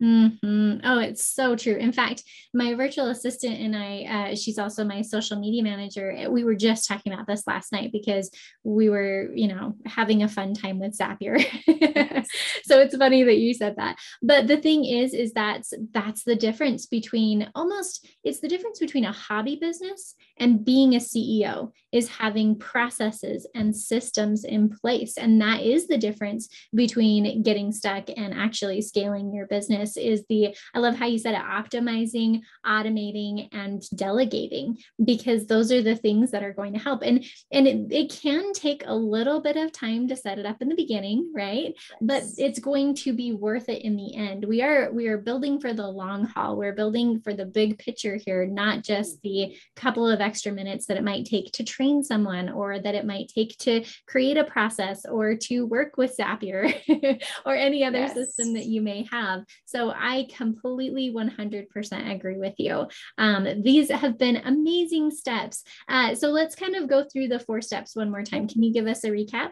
Mm-hmm. 0.03 0.79
Oh, 0.83 0.99
it's 0.99 1.25
so 1.25 1.55
true. 1.55 1.75
In 1.75 1.93
fact, 1.93 2.23
my 2.53 2.73
virtual 2.73 3.07
assistant 3.07 3.57
and 3.57 3.73
I, 3.73 4.31
uh, 4.31 4.35
she's 4.35 4.59
also 4.59 4.83
my 4.83 5.01
social 5.01 5.39
media 5.39 5.63
manager. 5.63 6.27
We 6.29 6.43
were 6.43 6.55
just 6.55 6.87
talking 6.87 7.13
about 7.13 7.25
this 7.25 7.47
last 7.47 7.71
night 7.71 7.91
because 7.93 8.29
we 8.65 8.89
were, 8.89 9.29
you 9.33 9.47
know, 9.47 9.75
having 9.85 10.21
a 10.21 10.27
fun 10.27 10.55
time 10.55 10.79
with 10.79 10.97
Zapier. 10.97 11.39
so 12.63 12.81
it's 12.81 12.97
funny 12.97 13.23
that 13.23 13.37
you 13.37 13.53
said 13.53 13.77
that. 13.77 13.95
But 14.21 14.47
the 14.47 14.57
thing 14.57 14.83
is, 14.83 15.13
is 15.13 15.33
that 15.33 15.63
that's 15.93 16.23
the 16.23 16.35
difference 16.35 16.85
between 16.85 17.49
almost, 17.55 18.05
it's 18.25 18.41
the 18.41 18.49
difference 18.49 18.79
between 18.79 19.05
a 19.05 19.13
hobby 19.13 19.55
business 19.55 20.15
and 20.37 20.65
being 20.65 20.95
a 20.95 20.99
CEO 20.99 21.71
is 21.93 22.09
having 22.09 22.57
processes 22.57 23.47
and 23.55 23.73
systems 23.75 24.43
in 24.43 24.69
place. 24.69 25.17
And 25.17 25.39
that 25.41 25.61
is 25.61 25.87
the 25.87 25.97
difference 25.97 26.49
between 26.73 27.43
getting 27.43 27.71
stuck 27.71 28.09
and 28.17 28.33
actually 28.33 28.81
scaling 28.81 29.33
your 29.33 29.47
business 29.47 29.92
is 29.97 30.23
the, 30.29 30.55
I 30.73 30.79
love 30.79 30.95
how 30.95 31.05
you 31.05 31.17
said 31.17 31.33
it, 31.33 31.41
optimizing, 31.41 32.41
automating, 32.65 33.49
and 33.51 33.81
delegating, 33.95 34.77
because 35.03 35.47
those 35.47 35.71
are 35.71 35.81
the 35.81 35.95
things 35.95 36.31
that 36.31 36.43
are 36.43 36.53
going 36.53 36.73
to 36.73 36.79
help. 36.79 37.01
And, 37.03 37.25
and 37.51 37.67
it, 37.67 37.91
it 37.91 38.09
can 38.21 38.53
take 38.53 38.83
a 38.85 38.95
little 38.95 39.41
bit 39.41 39.57
of 39.57 39.71
time 39.71 40.07
to 40.07 40.15
set 40.15 40.39
it 40.39 40.45
up 40.45 40.61
in 40.61 40.69
the 40.69 40.75
beginning, 40.75 41.31
right? 41.35 41.73
But 42.01 42.23
it's 42.37 42.59
going 42.59 42.95
to 42.95 43.13
be 43.13 43.33
worth 43.33 43.69
it 43.69 43.83
in 43.83 43.95
the 43.95 44.15
end. 44.15 44.45
We 44.45 44.61
are, 44.61 44.91
we 44.91 45.07
are 45.07 45.17
building 45.17 45.59
for 45.59 45.73
the 45.73 45.87
long 45.87 46.25
haul. 46.25 46.57
We're 46.57 46.73
building 46.73 47.21
for 47.21 47.33
the 47.33 47.45
big 47.45 47.79
picture 47.79 48.17
here, 48.23 48.45
not 48.45 48.83
just 48.83 49.21
the 49.21 49.55
couple 49.75 50.07
of 50.07 50.21
extra 50.21 50.51
minutes 50.51 50.85
that 50.87 50.97
it 50.97 51.03
might 51.03 51.25
take 51.25 51.51
to 51.53 51.63
train 51.63 52.03
someone 52.03 52.49
or 52.49 52.79
that 52.79 52.95
it 52.95 53.05
might 53.05 53.29
take 53.33 53.57
to 53.59 53.83
create 54.07 54.37
a 54.37 54.43
process 54.43 55.05
or 55.05 55.35
to 55.35 55.65
work 55.65 55.97
with 55.97 56.15
Zapier 56.17 56.73
or 57.45 57.55
any 57.55 57.83
other 57.83 57.99
yes. 57.99 58.13
system 58.13 58.53
that 58.53 58.65
you 58.65 58.81
may 58.81 59.07
have. 59.11 59.43
So 59.65 59.82
I 59.91 60.27
completely 60.35 61.13
100% 61.13 62.15
agree 62.15 62.37
with 62.37 62.55
you. 62.57 62.87
Um, 63.17 63.63
these 63.63 63.89
have 63.89 64.17
been 64.17 64.37
amazing 64.37 65.11
steps. 65.11 65.63
Uh, 65.87 66.15
so 66.15 66.29
let's 66.29 66.55
kind 66.55 66.75
of 66.75 66.89
go 66.89 67.03
through 67.03 67.27
the 67.27 67.39
four 67.39 67.61
steps 67.61 67.95
one 67.95 68.11
more 68.11 68.23
time. 68.23 68.47
Can 68.47 68.63
you 68.63 68.73
give 68.73 68.87
us 68.87 69.03
a 69.03 69.09
recap? 69.09 69.51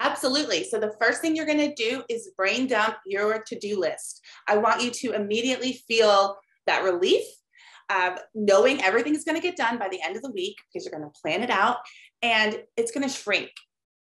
Absolutely. 0.00 0.62
So, 0.62 0.78
the 0.78 0.94
first 1.00 1.20
thing 1.20 1.34
you're 1.34 1.44
going 1.44 1.58
to 1.58 1.74
do 1.74 2.04
is 2.08 2.30
brain 2.36 2.68
dump 2.68 2.96
your 3.04 3.42
to 3.42 3.58
do 3.58 3.80
list. 3.80 4.24
I 4.46 4.56
want 4.56 4.80
you 4.80 4.92
to 4.92 5.12
immediately 5.12 5.82
feel 5.88 6.36
that 6.66 6.84
relief 6.84 7.24
um, 7.90 8.16
knowing 8.34 8.82
everything's 8.82 9.24
going 9.24 9.36
to 9.36 9.42
get 9.42 9.56
done 9.56 9.78
by 9.78 9.88
the 9.88 10.00
end 10.02 10.16
of 10.16 10.22
the 10.22 10.30
week 10.30 10.56
because 10.72 10.84
you're 10.84 10.98
going 10.98 11.10
to 11.10 11.20
plan 11.20 11.42
it 11.42 11.50
out 11.50 11.78
and 12.22 12.62
it's 12.76 12.90
going 12.90 13.06
to 13.06 13.12
shrink 13.12 13.50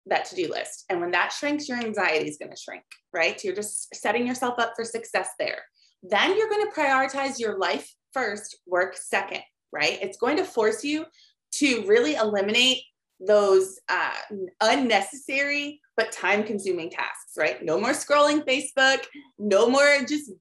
that 0.09 0.25
to-do 0.25 0.49
list 0.49 0.85
and 0.89 0.99
when 0.99 1.11
that 1.11 1.31
shrinks 1.31 1.67
your 1.67 1.77
anxiety 1.77 2.27
is 2.27 2.37
going 2.37 2.51
to 2.51 2.57
shrink 2.57 2.83
right 3.13 3.43
you're 3.43 3.55
just 3.55 3.93
setting 3.95 4.25
yourself 4.25 4.55
up 4.57 4.73
for 4.75 4.83
success 4.83 5.29
there 5.39 5.59
then 6.03 6.37
you're 6.37 6.49
going 6.49 6.65
to 6.65 6.79
prioritize 6.79 7.39
your 7.39 7.57
life 7.57 7.93
first 8.13 8.57
work 8.65 8.95
second 8.95 9.41
right 9.71 9.99
it's 10.01 10.17
going 10.17 10.37
to 10.37 10.43
force 10.43 10.83
you 10.83 11.05
to 11.51 11.83
really 11.87 12.15
eliminate 12.15 12.81
those 13.25 13.79
uh, 13.89 14.13
unnecessary 14.61 15.81
but 15.95 16.11
time 16.11 16.43
consuming 16.43 16.89
tasks 16.89 17.33
right 17.37 17.63
no 17.63 17.79
more 17.79 17.91
scrolling 17.91 18.45
facebook 18.45 19.03
no 19.39 19.69
more 19.69 19.97
just 20.07 20.31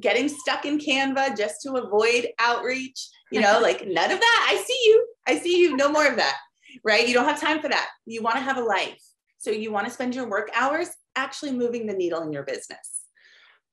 getting 0.00 0.28
stuck 0.28 0.64
in 0.64 0.78
Canva 0.78 1.36
just 1.36 1.62
to 1.62 1.74
avoid 1.74 2.28
outreach, 2.38 3.08
you 3.30 3.40
know, 3.40 3.58
like 3.62 3.86
none 3.86 4.10
of 4.10 4.20
that. 4.20 4.46
I 4.50 4.62
see 4.66 4.82
you. 4.86 5.06
I 5.26 5.38
see 5.38 5.60
you. 5.60 5.76
No 5.76 5.88
more 5.90 6.06
of 6.06 6.16
that, 6.16 6.36
right? 6.84 7.06
You 7.06 7.14
don't 7.14 7.26
have 7.26 7.40
time 7.40 7.60
for 7.60 7.68
that. 7.68 7.88
You 8.06 8.22
want 8.22 8.36
to 8.36 8.42
have 8.42 8.56
a 8.56 8.64
life. 8.64 9.00
So 9.44 9.50
you 9.50 9.70
want 9.70 9.86
to 9.86 9.92
spend 9.92 10.14
your 10.14 10.26
work 10.26 10.50
hours 10.54 10.88
actually 11.16 11.52
moving 11.52 11.86
the 11.86 11.92
needle 11.92 12.22
in 12.22 12.32
your 12.32 12.44
business. 12.44 13.02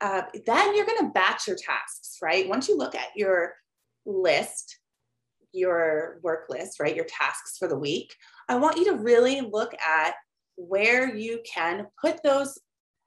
Uh, 0.02 0.24
then 0.46 0.76
you're 0.76 0.86
going 0.86 1.06
to 1.06 1.12
batch 1.14 1.48
your 1.48 1.56
tasks, 1.56 2.18
right? 2.22 2.50
Once 2.50 2.68
you 2.68 2.78
look 2.78 2.94
at 2.94 3.08
your 3.16 3.54
list, 4.06 4.80
your 5.54 6.20
work 6.24 6.48
list, 6.50 6.82
right? 6.82 6.96
Your 6.96 7.06
tasks 7.06 7.58
for 7.58 7.70
the 7.70 7.78
week, 7.78 8.14
I 8.50 8.58
want 8.58 8.78
you 8.78 8.86
to 8.86 8.98
really 8.98 9.40
look 9.40 9.74
at 9.76 10.16
where 10.58 11.16
you 11.16 11.40
can 11.50 11.88
put 12.02 12.22
those 12.22 12.60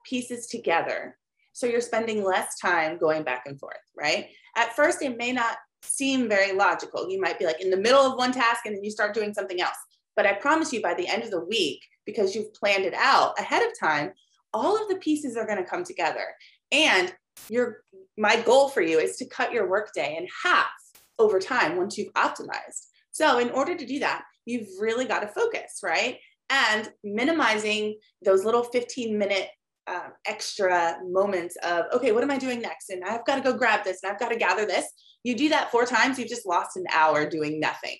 pieces 0.06 0.46
together 0.46 1.18
so 1.52 1.66
you're 1.66 1.82
spending 1.82 2.24
less 2.24 2.58
time 2.58 2.96
going 2.96 3.24
back 3.24 3.42
and 3.44 3.60
forth, 3.60 3.76
right? 3.94 4.28
At 4.56 4.74
first, 4.74 5.02
it 5.02 5.18
may 5.18 5.32
not 5.32 5.58
seem 5.82 6.30
very 6.30 6.52
logical. 6.52 7.10
You 7.10 7.20
might 7.20 7.38
be 7.38 7.44
like 7.44 7.60
in 7.60 7.70
the 7.70 7.76
middle 7.76 8.00
of 8.00 8.16
one 8.16 8.32
task 8.32 8.62
and 8.64 8.74
then 8.74 8.82
you 8.82 8.90
start 8.90 9.12
doing 9.12 9.34
something 9.34 9.60
else. 9.60 9.76
But 10.16 10.26
I 10.26 10.32
promise 10.32 10.72
you, 10.72 10.80
by 10.80 10.94
the 10.94 11.06
end 11.06 11.24
of 11.24 11.30
the 11.30 11.44
week, 11.44 11.82
because 12.06 12.34
you've 12.34 12.54
planned 12.54 12.84
it 12.84 12.94
out 12.94 13.38
ahead 13.38 13.62
of 13.62 13.78
time, 13.78 14.12
all 14.52 14.80
of 14.80 14.88
the 14.88 14.96
pieces 14.96 15.36
are 15.36 15.46
going 15.46 15.62
to 15.62 15.68
come 15.68 15.84
together. 15.84 16.26
And 16.72 17.14
your 17.48 17.82
my 18.16 18.40
goal 18.40 18.68
for 18.68 18.80
you 18.80 18.98
is 18.98 19.16
to 19.16 19.28
cut 19.28 19.52
your 19.52 19.68
workday 19.68 20.16
in 20.16 20.26
half 20.44 20.70
over 21.18 21.38
time 21.38 21.76
once 21.76 21.98
you've 21.98 22.12
optimized. 22.14 22.86
So, 23.10 23.38
in 23.38 23.50
order 23.50 23.76
to 23.76 23.86
do 23.86 24.00
that, 24.00 24.24
you've 24.44 24.68
really 24.80 25.04
got 25.04 25.20
to 25.20 25.28
focus, 25.28 25.80
right? 25.82 26.18
And 26.50 26.90
minimizing 27.02 27.98
those 28.24 28.44
little 28.44 28.64
15 28.64 29.16
minute 29.18 29.48
um, 29.86 30.12
extra 30.26 30.98
moments 31.04 31.56
of, 31.62 31.84
okay, 31.92 32.12
what 32.12 32.22
am 32.22 32.30
I 32.30 32.38
doing 32.38 32.60
next? 32.60 32.90
And 32.90 33.04
I've 33.04 33.24
got 33.24 33.36
to 33.36 33.40
go 33.40 33.56
grab 33.56 33.84
this 33.84 34.02
and 34.02 34.12
I've 34.12 34.20
got 34.20 34.30
to 34.30 34.36
gather 34.36 34.66
this. 34.66 34.86
You 35.22 35.34
do 35.34 35.48
that 35.50 35.70
four 35.70 35.86
times, 35.86 36.18
you've 36.18 36.28
just 36.28 36.46
lost 36.46 36.76
an 36.76 36.84
hour 36.92 37.28
doing 37.28 37.60
nothing. 37.60 37.96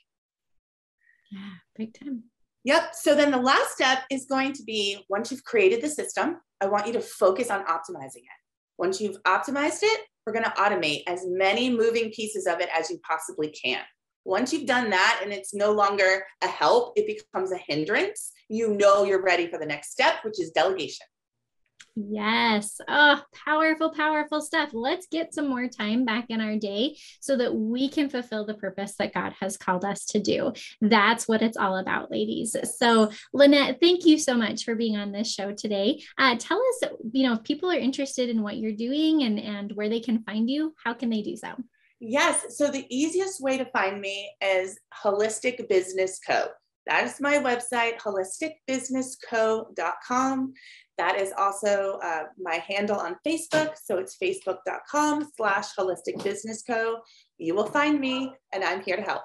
Yeah, 1.31 1.51
big 1.77 1.95
time. 1.95 2.25
Yep. 2.65 2.95
So 2.95 3.15
then 3.15 3.31
the 3.31 3.39
last 3.39 3.73
step 3.73 4.05
is 4.11 4.25
going 4.25 4.55
to 4.55 4.63
be 4.63 5.05
once 5.09 5.31
you've 5.31 5.45
created 5.45 5.83
the 5.83 5.89
system, 5.89 6.39
I 6.61 6.67
want 6.67 6.87
you 6.87 6.95
to 6.95 7.01
focus 7.01 7.51
on 7.51 7.65
optimizing 7.67 8.23
it. 8.25 8.41
Once 8.79 9.01
you've 9.01 9.23
optimized 9.25 9.81
it, 9.83 10.01
we're 10.27 10.33
going 10.33 10.45
to 10.45 10.51
automate 10.51 11.03
as 11.07 11.25
many 11.27 11.69
moving 11.69 12.11
pieces 12.11 12.47
of 12.47 12.61
it 12.61 12.71
as 12.77 12.91
you 12.91 12.99
possibly 13.07 13.51
can. 13.51 13.83
Once 14.25 14.53
you've 14.53 14.67
done 14.67 14.89
that 14.89 15.21
and 15.23 15.33
it's 15.33 15.53
no 15.53 15.73
longer 15.73 16.25
a 16.43 16.47
help, 16.47 16.95
it 16.97 17.07
becomes 17.07 17.53
a 17.53 17.59
hindrance. 17.59 18.33
You 18.49 18.75
know 18.75 19.05
you're 19.05 19.23
ready 19.23 19.47
for 19.47 19.59
the 19.59 19.67
next 19.67 19.91
step, 19.91 20.15
which 20.23 20.41
is 20.41 20.51
delegation. 20.51 21.07
Yes. 21.97 22.81
Oh, 22.89 23.23
powerful, 23.45 23.91
powerful 23.91 24.41
stuff. 24.41 24.71
Let's 24.73 25.07
get 25.07 25.33
some 25.33 25.49
more 25.49 25.69
time 25.69 26.05
back 26.05 26.27
in 26.29 26.41
our 26.41 26.57
day 26.57 26.97
so 27.21 27.37
that 27.37 27.55
we 27.55 27.89
can 27.89 28.11
fulfill 28.11 28.45
the 28.45 28.55
purpose 28.55 28.97
that 28.97 29.15
God 29.15 29.33
has 29.39 29.57
called 29.57 29.85
us 29.85 30.05
to 30.07 30.21
do. 30.21 30.53
That's 30.81 31.29
what 31.29 31.41
it's 31.41 31.57
all 31.57 31.77
about, 31.77 32.11
ladies. 32.11 32.57
So, 32.79 33.13
Lynette, 33.33 33.79
thank 33.81 34.07
you 34.07 34.19
so 34.19 34.35
much 34.35 34.65
for 34.65 34.75
being 34.75 34.97
on 34.97 35.13
this 35.13 35.33
show 35.33 35.53
today. 35.53 36.03
Uh, 36.19 36.35
tell 36.37 36.61
us, 36.61 36.91
you 37.13 37.29
know, 37.29 37.35
if 37.35 37.45
people 37.45 37.71
are 37.71 37.79
interested 37.79 38.29
in 38.29 38.43
what 38.43 38.57
you're 38.57 38.73
doing 38.73 39.23
and, 39.23 39.39
and 39.39 39.71
where 39.73 39.89
they 39.89 40.01
can 40.01 40.25
find 40.25 40.51
you, 40.51 40.75
how 40.83 40.95
can 40.95 41.11
they 41.11 41.23
do 41.23 41.37
so? 41.37 41.55
Yes. 42.01 42.59
So, 42.59 42.73
the 42.73 42.87
easiest 42.91 43.41
way 43.41 43.57
to 43.57 43.67
find 43.67 44.01
me 44.01 44.33
is 44.43 44.81
Holistic 44.93 45.69
Business 45.69 46.19
Co. 46.27 46.49
That 46.87 47.05
is 47.05 47.21
my 47.21 47.39
website, 47.39 47.99
holisticbusinessco.com. 47.99 50.53
That 50.99 51.21
is 51.21 51.33
also 51.37 51.99
uh, 52.03 52.25
my 52.39 52.55
handle 52.55 52.99
on 52.99 53.17
Facebook. 53.27 53.75
So 53.83 53.99
it's 53.99 54.17
facebook.com 54.23 55.31
slash 55.37 55.75
holistic 55.79 56.23
business 56.23 56.63
co. 56.63 57.01
You 57.39 57.55
will 57.55 57.67
find 57.67 58.01
me 58.01 58.33
and 58.53 58.63
I'm 58.63 58.83
here 58.83 58.97
to 58.97 59.03
help. 59.03 59.23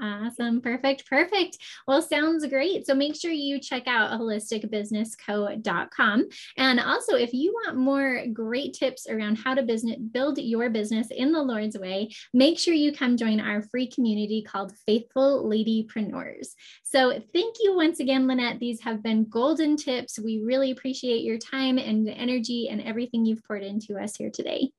Awesome. 0.00 0.60
Perfect. 0.60 1.08
Perfect. 1.08 1.58
Well, 1.86 2.02
sounds 2.02 2.44
great. 2.46 2.84
So 2.86 2.94
make 2.94 3.14
sure 3.14 3.30
you 3.30 3.60
check 3.60 3.86
out 3.86 4.18
holisticbusinessco.com. 4.18 6.28
And 6.56 6.80
also, 6.80 7.14
if 7.14 7.32
you 7.32 7.52
want 7.52 7.76
more 7.76 8.24
great 8.32 8.74
tips 8.74 9.06
around 9.08 9.36
how 9.36 9.54
to 9.54 9.62
business 9.62 9.98
build 10.10 10.38
your 10.38 10.70
business 10.70 11.06
in 11.10 11.30
the 11.30 11.42
Lord's 11.42 11.78
way, 11.78 12.10
make 12.32 12.58
sure 12.58 12.74
you 12.74 12.92
come 12.92 13.16
join 13.16 13.38
our 13.38 13.62
free 13.62 13.86
community 13.86 14.42
called 14.42 14.72
Faithful 14.86 15.44
Ladypreneurs. 15.44 16.48
So 16.82 17.22
thank 17.32 17.54
you 17.62 17.76
once 17.76 18.00
again, 18.00 18.26
Lynette. 18.26 18.58
These 18.58 18.80
have 18.80 19.04
been 19.04 19.28
golden 19.28 19.76
tips. 19.76 20.18
We 20.18 20.42
really 20.44 20.72
appreciate 20.72 21.22
your 21.22 21.38
time 21.38 21.78
and 21.78 22.08
energy 22.08 22.68
and 22.68 22.82
everything 22.82 23.24
you've 23.24 23.44
poured 23.44 23.62
into 23.62 23.96
us 23.98 24.16
here 24.16 24.30
today. 24.30 24.72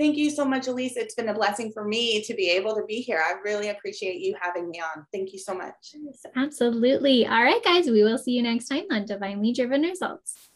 Thank 0.00 0.16
you 0.16 0.30
so 0.30 0.46
much, 0.46 0.66
Elise. 0.66 0.96
It's 0.96 1.14
been 1.14 1.28
a 1.28 1.34
blessing 1.34 1.72
for 1.72 1.84
me 1.84 2.22
to 2.22 2.32
be 2.32 2.48
able 2.48 2.74
to 2.74 2.82
be 2.86 3.02
here. 3.02 3.22
I 3.22 3.34
really 3.44 3.68
appreciate 3.68 4.18
you 4.18 4.34
having 4.40 4.70
me 4.70 4.80
on. 4.80 5.04
Thank 5.12 5.34
you 5.34 5.38
so 5.38 5.52
much. 5.52 5.74
Yes, 5.92 6.24
absolutely. 6.36 7.26
All 7.26 7.44
right, 7.44 7.62
guys, 7.62 7.86
we 7.86 8.02
will 8.02 8.16
see 8.16 8.32
you 8.32 8.42
next 8.42 8.64
time 8.64 8.84
on 8.90 9.04
Divinely 9.04 9.52
Driven 9.52 9.82
Results. 9.82 10.48